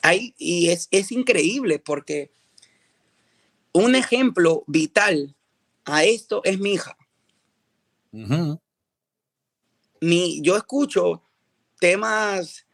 Ahí, 0.02 0.34
y 0.36 0.68
es, 0.68 0.88
es 0.90 1.10
increíble 1.10 1.78
porque 1.78 2.30
un 3.72 3.94
ejemplo 3.94 4.64
vital 4.66 5.34
a 5.86 6.04
esto 6.04 6.42
es 6.44 6.58
mi 6.58 6.74
hija. 6.74 6.98
Mi, 10.00 10.40
yo 10.42 10.56
escucho 10.56 11.22
temas 11.80 12.66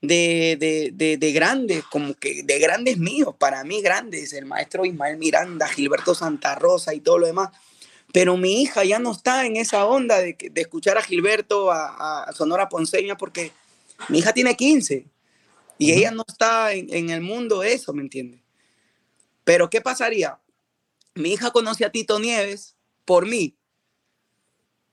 de, 0.00 0.92
de, 0.94 1.16
de, 1.16 1.32
grandes, 1.32 1.84
como 1.84 2.14
que 2.14 2.42
de 2.42 2.58
grandes 2.58 2.98
míos, 2.98 3.34
para 3.38 3.64
mí 3.64 3.80
grandes, 3.82 4.32
el 4.32 4.46
maestro 4.46 4.84
Ismael 4.84 5.16
Miranda, 5.16 5.68
Gilberto 5.68 6.14
Santa 6.14 6.54
Rosa 6.54 6.94
y 6.94 7.00
todo 7.00 7.18
lo 7.18 7.26
demás. 7.26 7.50
Pero 8.12 8.36
mi 8.36 8.62
hija 8.62 8.84
ya 8.84 8.98
no 8.98 9.12
está 9.12 9.46
en 9.46 9.56
esa 9.56 9.84
onda 9.84 10.18
de, 10.18 10.36
de 10.38 10.60
escuchar 10.60 10.96
a 10.96 11.02
Gilberto, 11.02 11.70
a, 11.70 12.30
Sonora 12.34 12.68
Ponceña, 12.68 13.16
porque 13.16 13.52
mi 14.08 14.18
hija 14.18 14.32
tiene 14.32 14.56
15 14.56 15.06
y 15.78 15.92
ella 15.92 16.10
no 16.10 16.24
está 16.26 16.72
en, 16.72 16.92
en 16.92 17.10
el 17.10 17.20
mundo 17.20 17.60
de 17.60 17.72
eso, 17.72 17.92
¿me 17.92 18.02
entiende? 18.02 18.42
Pero 19.44 19.68
¿qué 19.70 19.80
pasaría? 19.80 20.38
Mi 21.14 21.32
hija 21.32 21.50
conoce 21.50 21.84
a 21.84 21.90
Tito 21.90 22.18
Nieves 22.18 22.76
por 23.04 23.26
mí, 23.26 23.56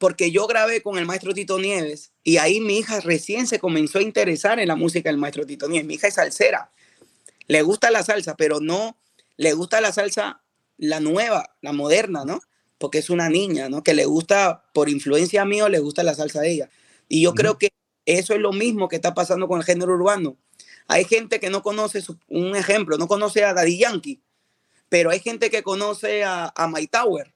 porque 0.03 0.31
yo 0.31 0.47
grabé 0.47 0.81
con 0.81 0.97
el 0.97 1.05
maestro 1.05 1.33
Tito 1.33 1.57
Nieves 1.59 2.11
y 2.25 2.35
ahí 2.35 2.59
mi 2.59 2.77
hija 2.77 2.99
recién 2.99 3.47
se 3.47 3.57
comenzó 3.57 3.99
a 3.99 4.01
interesar 4.01 4.59
en 4.59 4.67
la 4.67 4.75
música 4.75 5.07
del 5.07 5.17
maestro 5.17 5.45
Tito 5.45 5.69
Nieves. 5.69 5.87
Mi 5.87 5.93
hija 5.93 6.09
es 6.09 6.15
salsera, 6.15 6.73
le 7.47 7.61
gusta 7.61 7.89
la 7.89 8.03
salsa, 8.03 8.35
pero 8.35 8.59
no 8.59 8.97
le 9.37 9.53
gusta 9.53 9.79
la 9.79 9.93
salsa 9.93 10.41
la 10.77 10.99
nueva, 10.99 11.55
la 11.61 11.71
moderna, 11.71 12.25
¿no? 12.25 12.41
Porque 12.79 12.97
es 12.97 13.09
una 13.09 13.29
niña, 13.29 13.69
¿no? 13.69 13.81
Que 13.81 13.93
le 13.93 14.03
gusta, 14.03 14.65
por 14.73 14.89
influencia 14.89 15.45
mío, 15.45 15.69
le 15.69 15.79
gusta 15.79 16.03
la 16.03 16.15
salsa 16.15 16.41
de 16.41 16.51
ella. 16.51 16.69
Y 17.07 17.21
yo 17.21 17.33
creo 17.33 17.57
que 17.57 17.69
eso 18.05 18.33
es 18.33 18.41
lo 18.41 18.51
mismo 18.51 18.89
que 18.89 18.97
está 18.97 19.13
pasando 19.13 19.47
con 19.47 19.59
el 19.59 19.65
género 19.65 19.93
urbano. 19.93 20.35
Hay 20.89 21.05
gente 21.05 21.39
que 21.39 21.49
no 21.49 21.63
conoce, 21.63 22.03
un 22.27 22.57
ejemplo, 22.57 22.97
no 22.97 23.07
conoce 23.07 23.45
a 23.45 23.53
Daddy 23.53 23.77
Yankee, 23.79 24.21
pero 24.89 25.11
hay 25.11 25.21
gente 25.21 25.49
que 25.49 25.63
conoce 25.63 26.25
a, 26.25 26.51
a 26.53 26.67
My 26.67 26.87
Tower 26.87 27.32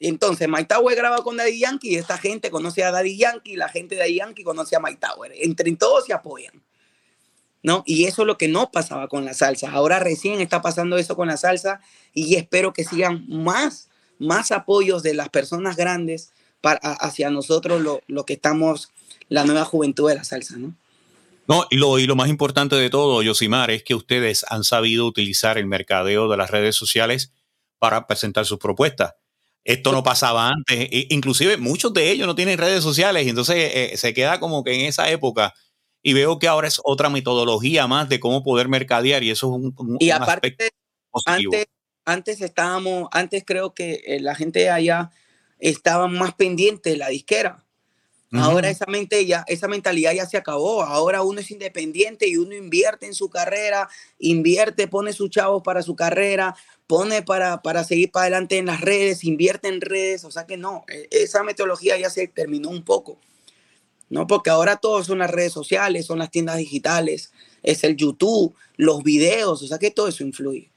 entonces, 0.00 0.48
Mike 0.48 0.66
Tower 0.66 0.96
graba 0.96 1.22
con 1.22 1.36
Daddy 1.36 1.58
Yankee 1.58 1.90
y 1.90 1.96
esta 1.96 2.18
gente 2.18 2.50
conoce 2.50 2.84
a 2.84 2.92
Daddy 2.92 3.16
Yankee, 3.16 3.52
y 3.52 3.56
la 3.56 3.68
gente 3.68 3.96
de 3.96 4.02
Daddy 4.02 4.14
Yankee 4.16 4.44
conoce 4.44 4.76
a 4.76 4.80
Mike 4.80 5.00
Tower. 5.00 5.32
Entre 5.34 5.70
todos 5.76 6.06
se 6.06 6.12
apoyan. 6.12 6.62
¿No? 7.60 7.82
Y 7.84 8.04
eso 8.04 8.22
es 8.22 8.26
lo 8.26 8.38
que 8.38 8.46
no 8.46 8.70
pasaba 8.70 9.08
con 9.08 9.24
la 9.24 9.34
salsa. 9.34 9.72
Ahora 9.72 9.98
recién 9.98 10.40
está 10.40 10.62
pasando 10.62 10.96
eso 10.96 11.16
con 11.16 11.26
la 11.26 11.36
salsa 11.36 11.80
y 12.14 12.36
espero 12.36 12.72
que 12.72 12.84
sigan 12.84 13.26
más, 13.28 13.90
más 14.20 14.52
apoyos 14.52 15.02
de 15.02 15.14
las 15.14 15.28
personas 15.28 15.76
grandes 15.76 16.32
hacia 16.62 17.30
nosotros, 17.30 17.80
lo, 17.80 18.00
lo 18.06 18.24
que 18.24 18.34
estamos, 18.34 18.92
la 19.28 19.44
nueva 19.44 19.64
juventud 19.64 20.08
de 20.08 20.14
la 20.14 20.24
salsa, 20.24 20.56
¿no? 20.56 20.74
No, 21.48 21.66
y 21.70 21.78
lo, 21.78 21.98
y 21.98 22.06
lo 22.06 22.14
más 22.14 22.28
importante 22.28 22.76
de 22.76 22.90
todo, 22.90 23.22
Yosimar, 23.22 23.70
es 23.70 23.82
que 23.82 23.94
ustedes 23.94 24.44
han 24.50 24.64
sabido 24.64 25.06
utilizar 25.06 25.58
el 25.58 25.66
mercadeo 25.66 26.28
de 26.28 26.36
las 26.36 26.50
redes 26.50 26.76
sociales 26.76 27.32
para 27.78 28.06
presentar 28.06 28.44
sus 28.44 28.58
propuestas. 28.58 29.14
Esto 29.68 29.92
no 29.92 30.02
pasaba 30.02 30.48
antes. 30.48 30.88
Inclusive 31.10 31.58
muchos 31.58 31.92
de 31.92 32.10
ellos 32.10 32.26
no 32.26 32.34
tienen 32.34 32.56
redes 32.56 32.82
sociales 32.82 33.26
y 33.26 33.28
entonces 33.28 33.70
eh, 33.74 33.96
se 33.98 34.14
queda 34.14 34.40
como 34.40 34.64
que 34.64 34.72
en 34.72 34.86
esa 34.86 35.10
época. 35.10 35.52
Y 36.02 36.14
veo 36.14 36.38
que 36.38 36.48
ahora 36.48 36.68
es 36.68 36.80
otra 36.84 37.10
metodología 37.10 37.86
más 37.86 38.08
de 38.08 38.18
cómo 38.18 38.42
poder 38.42 38.68
mercadear 38.68 39.22
y 39.22 39.30
eso 39.30 39.48
es 39.48 39.52
un, 39.52 39.98
y 40.00 40.08
aparte, 40.08 40.56
Antes, 41.26 41.66
antes 42.06 42.40
estábamos, 42.40 43.08
antes 43.12 43.44
creo 43.46 43.74
que 43.74 44.00
eh, 44.06 44.20
la 44.20 44.34
gente 44.34 44.70
allá 44.70 45.10
estaba 45.58 46.08
más 46.08 46.32
pendiente 46.32 46.88
de 46.88 46.96
la 46.96 47.08
disquera. 47.08 47.66
Ahora 48.32 48.68
esa 48.68 48.84
mente 48.86 49.24
ya, 49.24 49.44
esa 49.48 49.68
mentalidad 49.68 50.12
ya 50.12 50.26
se 50.26 50.36
acabó. 50.36 50.82
Ahora 50.82 51.22
uno 51.22 51.40
es 51.40 51.50
independiente 51.50 52.28
y 52.28 52.36
uno 52.36 52.54
invierte 52.54 53.06
en 53.06 53.14
su 53.14 53.30
carrera, 53.30 53.88
invierte, 54.18 54.86
pone 54.86 55.14
sus 55.14 55.30
chavos 55.30 55.62
para 55.62 55.82
su 55.82 55.96
carrera, 55.96 56.54
pone 56.86 57.22
para, 57.22 57.62
para 57.62 57.84
seguir 57.84 58.10
para 58.10 58.24
adelante 58.24 58.58
en 58.58 58.66
las 58.66 58.80
redes, 58.80 59.24
invierte 59.24 59.68
en 59.68 59.80
redes, 59.80 60.24
o 60.24 60.30
sea 60.30 60.46
que 60.46 60.56
no, 60.56 60.84
e, 60.88 61.06
esa 61.10 61.42
metodología 61.42 61.98
ya 61.98 62.10
se 62.10 62.28
terminó 62.28 62.70
un 62.70 62.82
poco, 62.82 63.18
¿no? 64.10 64.26
Porque 64.26 64.50
ahora 64.50 64.76
todo 64.76 65.04
son 65.04 65.18
las 65.18 65.30
redes 65.30 65.52
sociales, 65.52 66.06
son 66.06 66.18
las 66.18 66.30
tiendas 66.30 66.56
digitales, 66.56 67.32
es 67.62 67.84
el 67.84 67.96
YouTube, 67.96 68.54
los 68.76 69.02
videos, 69.02 69.62
o 69.62 69.66
sea 69.66 69.78
que 69.78 69.90
todo 69.90 70.08
eso 70.08 70.22
influye. 70.22 70.70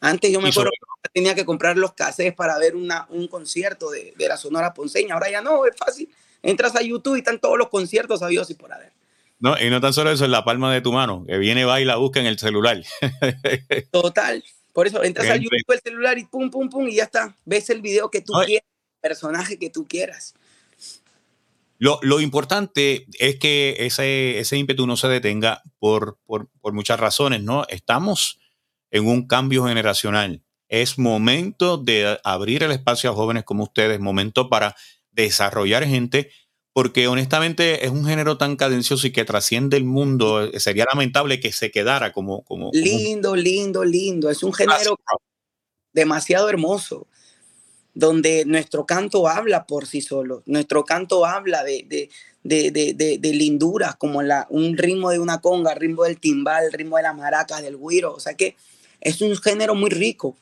Antes 0.00 0.30
yo 0.30 0.40
me 0.40 0.50
acuerdo 0.50 0.70
que 1.02 1.10
tenía 1.12 1.34
que 1.34 1.44
comprar 1.44 1.76
los 1.76 1.94
cassettes 1.94 2.34
para 2.34 2.58
ver 2.58 2.76
una, 2.76 3.06
un 3.10 3.26
concierto 3.28 3.90
de, 3.90 4.14
de, 4.16 4.28
la 4.28 4.36
Sonora 4.36 4.72
Ponceña, 4.72 5.14
ahora 5.14 5.30
ya 5.30 5.40
no, 5.40 5.66
es 5.66 5.76
fácil, 5.76 6.08
entras 6.46 6.76
a 6.76 6.82
YouTube 6.82 7.16
y 7.16 7.18
están 7.18 7.40
todos 7.40 7.58
los 7.58 7.68
conciertos 7.68 8.22
a 8.22 8.28
Dios 8.28 8.48
y 8.50 8.54
por 8.54 8.72
haber. 8.72 8.92
No, 9.38 9.60
y 9.60 9.68
no 9.68 9.80
tan 9.80 9.92
solo 9.92 10.10
eso, 10.10 10.24
en 10.24 10.30
la 10.30 10.44
palma 10.44 10.72
de 10.72 10.80
tu 10.80 10.92
mano, 10.92 11.24
que 11.26 11.36
viene, 11.36 11.64
va 11.64 11.80
y 11.80 11.84
la 11.84 11.96
busca 11.96 12.20
en 12.20 12.26
el 12.26 12.38
celular. 12.38 12.82
Total, 13.90 14.42
por 14.72 14.86
eso 14.86 15.02
entras 15.04 15.28
al 15.28 15.40
YouTube 15.40 15.64
el 15.68 15.80
celular 15.80 16.18
y 16.18 16.24
pum, 16.24 16.50
pum, 16.50 16.70
pum, 16.70 16.88
y 16.88 16.96
ya 16.96 17.04
está. 17.04 17.36
Ves 17.44 17.68
el 17.70 17.82
video 17.82 18.10
que 18.10 18.22
tú 18.22 18.32
quieras, 18.44 18.66
el 18.66 19.08
personaje 19.08 19.58
que 19.58 19.68
tú 19.68 19.86
quieras. 19.86 20.34
Lo, 21.78 21.98
lo, 22.02 22.20
importante 22.20 23.06
es 23.18 23.36
que 23.36 23.76
ese, 23.80 24.38
ese 24.38 24.56
ímpetu 24.56 24.86
no 24.86 24.96
se 24.96 25.08
detenga 25.08 25.62
por, 25.78 26.16
por, 26.24 26.48
por, 26.62 26.72
muchas 26.72 26.98
razones, 26.98 27.42
¿no? 27.42 27.66
Estamos 27.68 28.38
en 28.90 29.06
un 29.06 29.26
cambio 29.26 29.66
generacional. 29.66 30.42
Es 30.68 30.98
momento 30.98 31.76
de 31.76 32.18
abrir 32.24 32.62
el 32.62 32.72
espacio 32.72 33.10
a 33.10 33.14
jóvenes 33.14 33.44
como 33.44 33.64
ustedes, 33.64 34.00
momento 34.00 34.48
para 34.48 34.74
desarrollar 35.16 35.84
gente 35.84 36.30
porque 36.76 37.08
honestamente 37.08 37.86
es 37.86 37.90
un 37.90 38.04
género 38.04 38.36
tan 38.36 38.54
cadencioso 38.54 39.06
y 39.06 39.10
que 39.10 39.24
trasciende 39.24 39.78
el 39.78 39.84
mundo. 39.84 40.44
Eh, 40.44 40.60
sería 40.60 40.84
lamentable 40.84 41.40
que 41.40 41.50
se 41.50 41.70
quedara 41.70 42.12
como... 42.12 42.42
como 42.42 42.70
lindo, 42.74 43.34
lindo, 43.34 43.82
lindo. 43.82 44.28
Es 44.28 44.42
un 44.42 44.52
género 44.52 44.98
demasiado 45.94 46.50
hermoso, 46.50 47.06
donde 47.94 48.44
nuestro 48.44 48.84
canto 48.84 49.26
habla 49.26 49.66
por 49.66 49.86
sí 49.86 50.02
solo. 50.02 50.42
Nuestro 50.44 50.84
canto 50.84 51.24
habla 51.24 51.64
de, 51.64 52.10
de, 52.44 52.70
de, 52.70 53.18
de 53.18 53.32
lindura, 53.32 53.94
como 53.98 54.20
la, 54.20 54.46
un 54.50 54.76
ritmo 54.76 55.08
de 55.10 55.18
una 55.18 55.40
conga, 55.40 55.74
ritmo 55.74 56.04
del 56.04 56.20
timbal, 56.20 56.70
ritmo 56.74 56.98
de 56.98 57.04
las 57.04 57.16
maracas, 57.16 57.62
del 57.62 57.78
güiro. 57.78 58.12
O 58.12 58.20
sea 58.20 58.34
que 58.34 58.54
es 59.00 59.22
un 59.22 59.34
género 59.38 59.74
muy 59.74 59.88
rico 59.88 60.36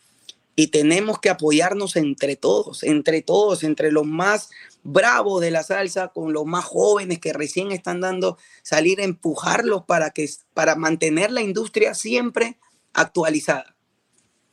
y 0.57 0.69
tenemos 0.69 1.19
que 1.19 1.31
apoyarnos 1.31 1.97
entre 1.97 2.37
todos, 2.37 2.83
entre 2.83 3.23
todos, 3.23 3.65
entre 3.65 3.91
los 3.91 4.07
más 4.07 4.51
bravo 4.85 5.41
de 5.41 5.51
la 5.51 5.63
salsa 5.63 6.09
con 6.09 6.33
los 6.33 6.45
más 6.45 6.65
jóvenes 6.65 7.19
que 7.19 7.33
recién 7.33 7.73
están 7.73 8.01
dando, 8.01 8.39
salir 8.63 9.01
empujarlos 9.01 9.85
para, 9.85 10.11
que, 10.11 10.29
para 10.53 10.77
mantener 10.77 11.33
la 11.33 11.43
industria 11.43 11.95
siempre 11.95 12.59
actualizada. 12.93 13.75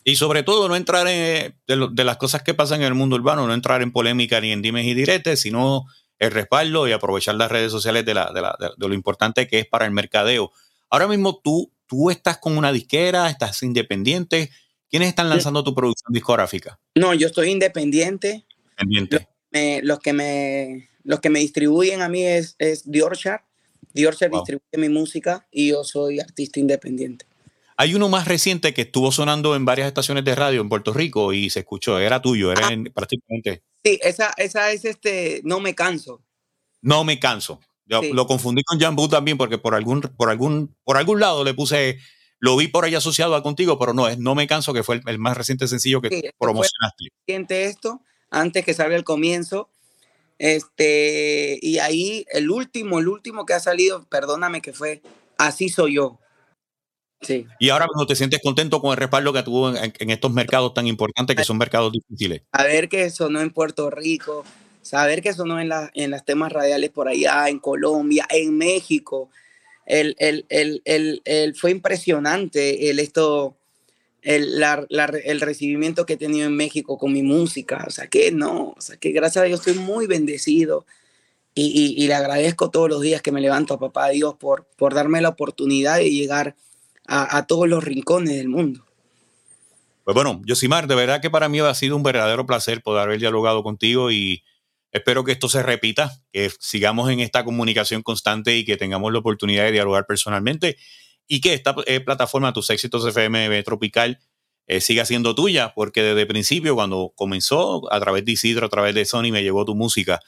Y 0.03 0.15
sobre 0.15 0.41
todo 0.41 0.67
no 0.67 0.75
entrar 0.75 1.07
en, 1.07 1.53
de, 1.67 2.03
las 2.03 2.17
cosas 2.17 2.41
que 2.41 2.55
pasan 2.55 2.81
en 2.81 2.87
el 2.87 2.95
mundo 2.95 3.15
urbano, 3.17 3.45
no 3.45 3.53
entrar 3.53 3.83
en 3.83 3.91
polémica 3.91 4.41
ni 4.41 4.51
en 4.51 4.63
dimes 4.63 4.85
y 4.85 4.95
diretes, 4.95 5.41
sino 5.41 5.85
el 6.17 6.31
respaldo 6.31 6.87
y 6.87 6.91
aprovechar 6.91 7.35
las 7.35 7.51
redes 7.51 7.71
sociales 7.71 8.05
de, 8.05 8.15
la, 8.15 8.31
de, 8.31 8.87
lo 8.87 8.93
importante 8.95 9.47
que 9.47 9.59
es 9.59 9.67
para 9.67 9.85
el 9.85 9.91
mercadeo. 9.91 10.51
Ahora 10.89 11.07
mismo 11.07 11.39
tú, 11.43 11.71
tú 11.85 12.09
estás 12.09 12.37
con 12.37 12.57
una 12.57 12.71
disquera, 12.71 13.29
estás 13.29 13.61
independiente. 13.61 14.49
¿Quiénes 14.91 15.09
están 15.09 15.29
lanzando 15.29 15.63
tu 15.63 15.73
producción 15.73 16.13
discográfica? 16.13 16.79
No, 16.93 17.13
yo 17.15 17.27
estoy 17.27 17.49
independiente. 17.49 18.45
Independiente 18.77 19.31
los, 19.83 19.99
que 19.99 20.13
me, 20.13 20.89
los 21.03 21.19
que 21.19 21.29
me 21.29 21.39
distribuyen 21.39 22.01
a 22.01 22.09
mí 22.09 22.23
es, 22.23 22.55
es 22.59 22.89
Diorchar. 22.89 23.45
Diorchar 23.93 24.31
distribuye 24.31 24.77
mi 24.77 24.89
música 24.89 25.47
y 25.51 25.69
yo 25.69 25.83
soy 25.83 26.19
artista 26.19 26.59
independiente. 26.59 27.25
Hay 27.77 27.95
uno 27.95 28.09
más 28.09 28.27
reciente 28.27 28.73
que 28.73 28.83
estuvo 28.83 29.11
sonando 29.11 29.55
en 29.55 29.65
varias 29.65 29.87
estaciones 29.87 30.23
de 30.23 30.35
radio 30.35 30.61
en 30.61 30.69
Puerto 30.69 30.93
Rico 30.93 31.33
y 31.33 31.49
se 31.49 31.59
escuchó, 31.59 31.99
era 31.99 32.21
tuyo, 32.21 32.51
era 32.51 32.67
ah. 32.67 32.83
prácticamente. 32.93 33.63
Sí, 33.83 33.99
esa, 34.03 34.33
esa 34.37 34.71
es 34.71 34.85
este, 34.85 35.41
No 35.43 35.59
me 35.59 35.73
canso. 35.73 36.21
No 36.81 37.03
me 37.03 37.19
canso. 37.19 37.59
Yo 37.85 38.01
lo 38.13 38.25
confundí 38.25 38.63
con 38.63 38.79
Jambu 38.79 39.09
también 39.09 39.37
porque 39.37 39.57
por 39.57 39.75
algún, 39.75 40.01
por 40.01 40.29
algún, 40.29 40.73
por 40.85 40.95
algún 40.95 41.19
lado 41.19 41.43
le 41.43 41.53
puse 41.53 41.99
Lo 42.41 42.57
vi 42.57 42.67
por 42.67 42.83
ahí 42.83 42.95
asociado 42.95 43.35
a 43.35 43.43
contigo, 43.43 43.79
pero 43.79 43.93
no, 43.93 44.09
es 44.09 44.17
No 44.17 44.35
Me 44.35 44.47
Canso, 44.47 44.73
que 44.73 44.83
fue 44.83 44.99
el, 45.05 45.19
más 45.19 45.37
reciente 45.37 45.67
sencillo 45.67 46.01
que 46.01 46.09
sí, 46.09 46.23
promocionaste. 46.37 47.05
Siente 47.25 47.65
esto, 47.65 48.01
antes 48.29 48.65
que 48.65 48.73
salga 48.73 48.95
el 48.95 49.03
comienzo. 49.03 49.69
Este, 50.39 51.59
y 51.61 51.77
ahí 51.77 52.25
el 52.33 52.49
último, 52.49 52.99
el 52.99 53.07
último 53.07 53.45
que 53.45 53.53
ha 53.53 53.59
salido, 53.59 54.03
perdóname 54.09 54.61
que 54.61 54.73
fue 54.73 55.03
Así 55.41 55.69
soy 55.69 55.95
yo. 55.95 56.19
Sí. 57.21 57.47
Y 57.59 57.69
ahora 57.69 57.87
mismo 57.87 58.05
te 58.05 58.15
sientes 58.15 58.41
contento 58.43 58.79
con 58.79 58.91
el 58.91 58.97
respaldo 58.97 59.33
que 59.33 59.41
tuvo 59.41 59.75
en, 59.75 60.09
estos 60.09 60.31
mercados 60.31 60.75
tan 60.75 60.85
importantes 60.85 61.35
que 61.35 61.43
son 61.43 61.57
mercados 61.57 61.91
difíciles. 61.91 62.43
A 62.51 62.63
ver 62.63 62.89
que 62.89 63.09
sonó 63.09 63.41
en 63.41 63.49
Puerto 63.49 63.89
Rico, 63.89 64.43
saber 64.83 65.23
que 65.23 65.33
sonó 65.33 65.59
en, 65.59 65.69
la, 65.69 65.89
en 65.95 66.11
las 66.11 66.25
temas 66.25 66.51
radiales 66.51 66.91
por 66.91 67.07
allá, 67.07 67.49
en 67.49 67.57
Colombia, 67.57 68.27
en 68.29 68.55
México. 68.55 69.29
El, 69.91 70.15
el, 70.19 70.81
el, 70.85 71.55
fue 71.55 71.71
impresionante 71.71 72.89
el, 72.89 72.99
esto, 72.99 73.57
el, 74.21 74.63
el 75.25 75.41
recibimiento 75.41 76.05
que 76.05 76.13
he 76.13 76.17
tenido 76.17 76.47
en 76.47 76.55
México 76.55 76.97
con 76.97 77.11
mi 77.11 77.23
música. 77.23 77.83
O 77.85 77.91
sea 77.91 78.07
que 78.07 78.31
no, 78.31 78.73
o 78.77 78.79
sea 78.79 78.95
que 78.95 79.11
gracias 79.11 79.43
a 79.43 79.47
Dios 79.47 79.59
estoy 79.59 79.83
muy 79.83 80.07
bendecido 80.07 80.85
y, 81.53 81.93
y, 82.01 82.07
le 82.07 82.13
agradezco 82.13 82.71
todos 82.71 82.89
los 82.89 83.01
días 83.01 83.21
que 83.21 83.33
me 83.33 83.41
levanto 83.41 83.73
a 83.73 83.79
papá 83.79 84.07
Dios 84.07 84.35
por, 84.35 84.65
por 84.77 84.93
darme 84.93 85.19
la 85.19 85.27
oportunidad 85.27 85.97
de 85.97 86.09
llegar 86.09 86.55
a, 87.05 87.35
a 87.35 87.45
todos 87.45 87.67
los 87.67 87.83
rincones 87.83 88.37
del 88.37 88.47
mundo. 88.47 88.85
Pues 90.05 90.15
bueno, 90.15 90.41
Yosimar, 90.45 90.87
de 90.87 90.95
verdad 90.95 91.19
que 91.19 91.29
para 91.29 91.49
mí 91.49 91.59
ha 91.59 91.73
sido 91.73 91.97
un 91.97 92.03
verdadero 92.03 92.45
placer 92.45 92.81
poder 92.81 93.03
haber 93.03 93.19
dialogado 93.19 93.61
contigo 93.61 94.09
y 94.09 94.43
Espero 94.91 95.23
que 95.23 95.31
esto 95.31 95.47
se 95.47 95.63
repita, 95.63 96.21
que 96.33 96.51
sigamos 96.59 97.09
en 97.09 97.21
esta 97.21 97.45
comunicación 97.45 98.03
constante 98.03 98.57
y 98.57 98.65
que 98.65 98.77
tengamos 98.77 99.13
la 99.13 99.19
oportunidad 99.19 99.63
de 99.63 99.71
dialogar 99.71 100.05
personalmente 100.05 100.77
y 101.27 101.39
que 101.39 101.53
esta 101.53 101.73
eh, 101.85 102.01
plataforma, 102.01 102.51
tus 102.51 102.69
éxitos 102.69 103.05
FM 103.05 103.63
Tropical, 103.63 104.19
eh, 104.67 104.81
siga 104.81 105.05
siendo 105.05 105.33
tuya, 105.33 105.73
porque 105.73 106.03
desde 106.03 106.21
el 106.21 106.27
principio, 106.27 106.75
cuando 106.75 107.13
comenzó 107.15 107.91
a 107.91 107.99
través 107.99 108.25
de 108.25 108.33
Isidro, 108.33 108.65
a 108.65 108.69
través 108.69 108.93
de 108.93 109.05
Sony, 109.05 109.31
me 109.31 109.43
llegó 109.43 109.63
tu 109.63 109.75
música, 109.75 110.19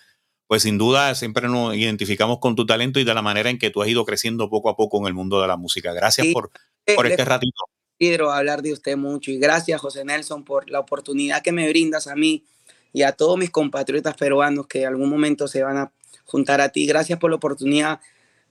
pues 0.47 0.63
sin 0.63 0.77
duda 0.77 1.13
siempre 1.15 1.49
nos 1.49 1.75
identificamos 1.75 2.39
con 2.39 2.55
tu 2.55 2.65
talento 2.65 2.99
y 2.99 3.03
de 3.03 3.13
la 3.13 3.21
manera 3.21 3.49
en 3.49 3.59
que 3.59 3.69
tú 3.69 3.81
has 3.81 3.89
ido 3.89 4.05
creciendo 4.05 4.49
poco 4.49 4.69
a 4.69 4.75
poco 4.77 4.99
en 4.99 5.07
el 5.07 5.13
mundo 5.13 5.41
de 5.41 5.47
la 5.47 5.57
música. 5.57 5.93
Gracias 5.93 6.27
por, 6.33 6.51
por 6.95 7.05
este 7.05 7.25
ratito. 7.25 7.63
Isidro, 7.99 8.31
hablar 8.31 8.61
de 8.61 8.73
usted 8.73 8.97
mucho 8.97 9.29
y 9.29 9.37
gracias, 9.39 9.79
José 9.79 10.03
Nelson, 10.05 10.43
por 10.43 10.69
la 10.69 10.79
oportunidad 10.79 11.41
que 11.41 11.51
me 11.51 11.67
brindas 11.69 12.07
a 12.07 12.15
mí 12.15 12.45
y 12.93 13.01
a 13.01 13.11
todos 13.11 13.37
mis 13.37 13.49
compatriotas 13.49 14.15
peruanos 14.15 14.67
que 14.67 14.81
en 14.81 14.87
algún 14.87 15.09
momento 15.09 15.47
se 15.47 15.63
van 15.63 15.77
a 15.77 15.91
juntar 16.23 16.61
a 16.61 16.69
ti. 16.69 16.85
Gracias 16.85 17.19
por 17.19 17.31
la 17.31 17.37
oportunidad. 17.37 17.99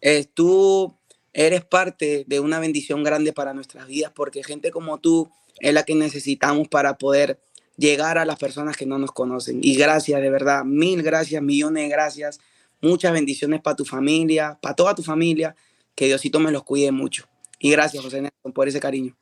Eh, 0.01 0.27
tú 0.35 0.95
eres 1.33 1.65
parte 1.65 2.25
de 2.27 2.41
una 2.41 2.59
bendición 2.59 3.05
grande 3.05 3.33
para 3.33 3.55
nuestras 3.55 3.87
vidas 3.87 4.13
porque 4.15 4.43
gente 4.43 4.71
como 4.71 4.99
tú 4.99 5.31
es 5.61 5.73
la 5.73 5.85
que 5.85 5.95
necesitamos 5.95 6.69
para 6.69 6.99
poder 6.99 7.41
llegar 7.77 8.19
a 8.19 8.25
las 8.25 8.39
personas 8.39 8.77
que 8.77 8.85
no 8.85 8.99
nos 8.99 9.13
conocen. 9.13 9.61
Y 9.63 9.77
gracias, 9.77 10.21
de 10.21 10.31
verdad, 10.31 10.65
mil 10.65 11.03
gracias, 11.03 11.41
millones 11.43 11.85
de 11.85 11.89
gracias. 11.89 12.41
Muchas 12.81 13.13
bendiciones 13.13 13.61
para 13.61 13.77
tu 13.77 13.85
familia, 13.85 14.59
para 14.61 14.75
toda 14.75 14.95
tu 14.95 15.03
familia. 15.03 15.55
Que 15.95 16.07
Diosito 16.07 16.41
me 16.41 16.51
los 16.51 16.65
cuide 16.65 16.91
mucho. 16.91 17.29
Y 17.59 17.71
gracias, 17.71 18.03
José 18.03 18.23
Nelson, 18.23 18.53
por 18.53 18.67
ese 18.67 18.81
cariño. 18.81 19.17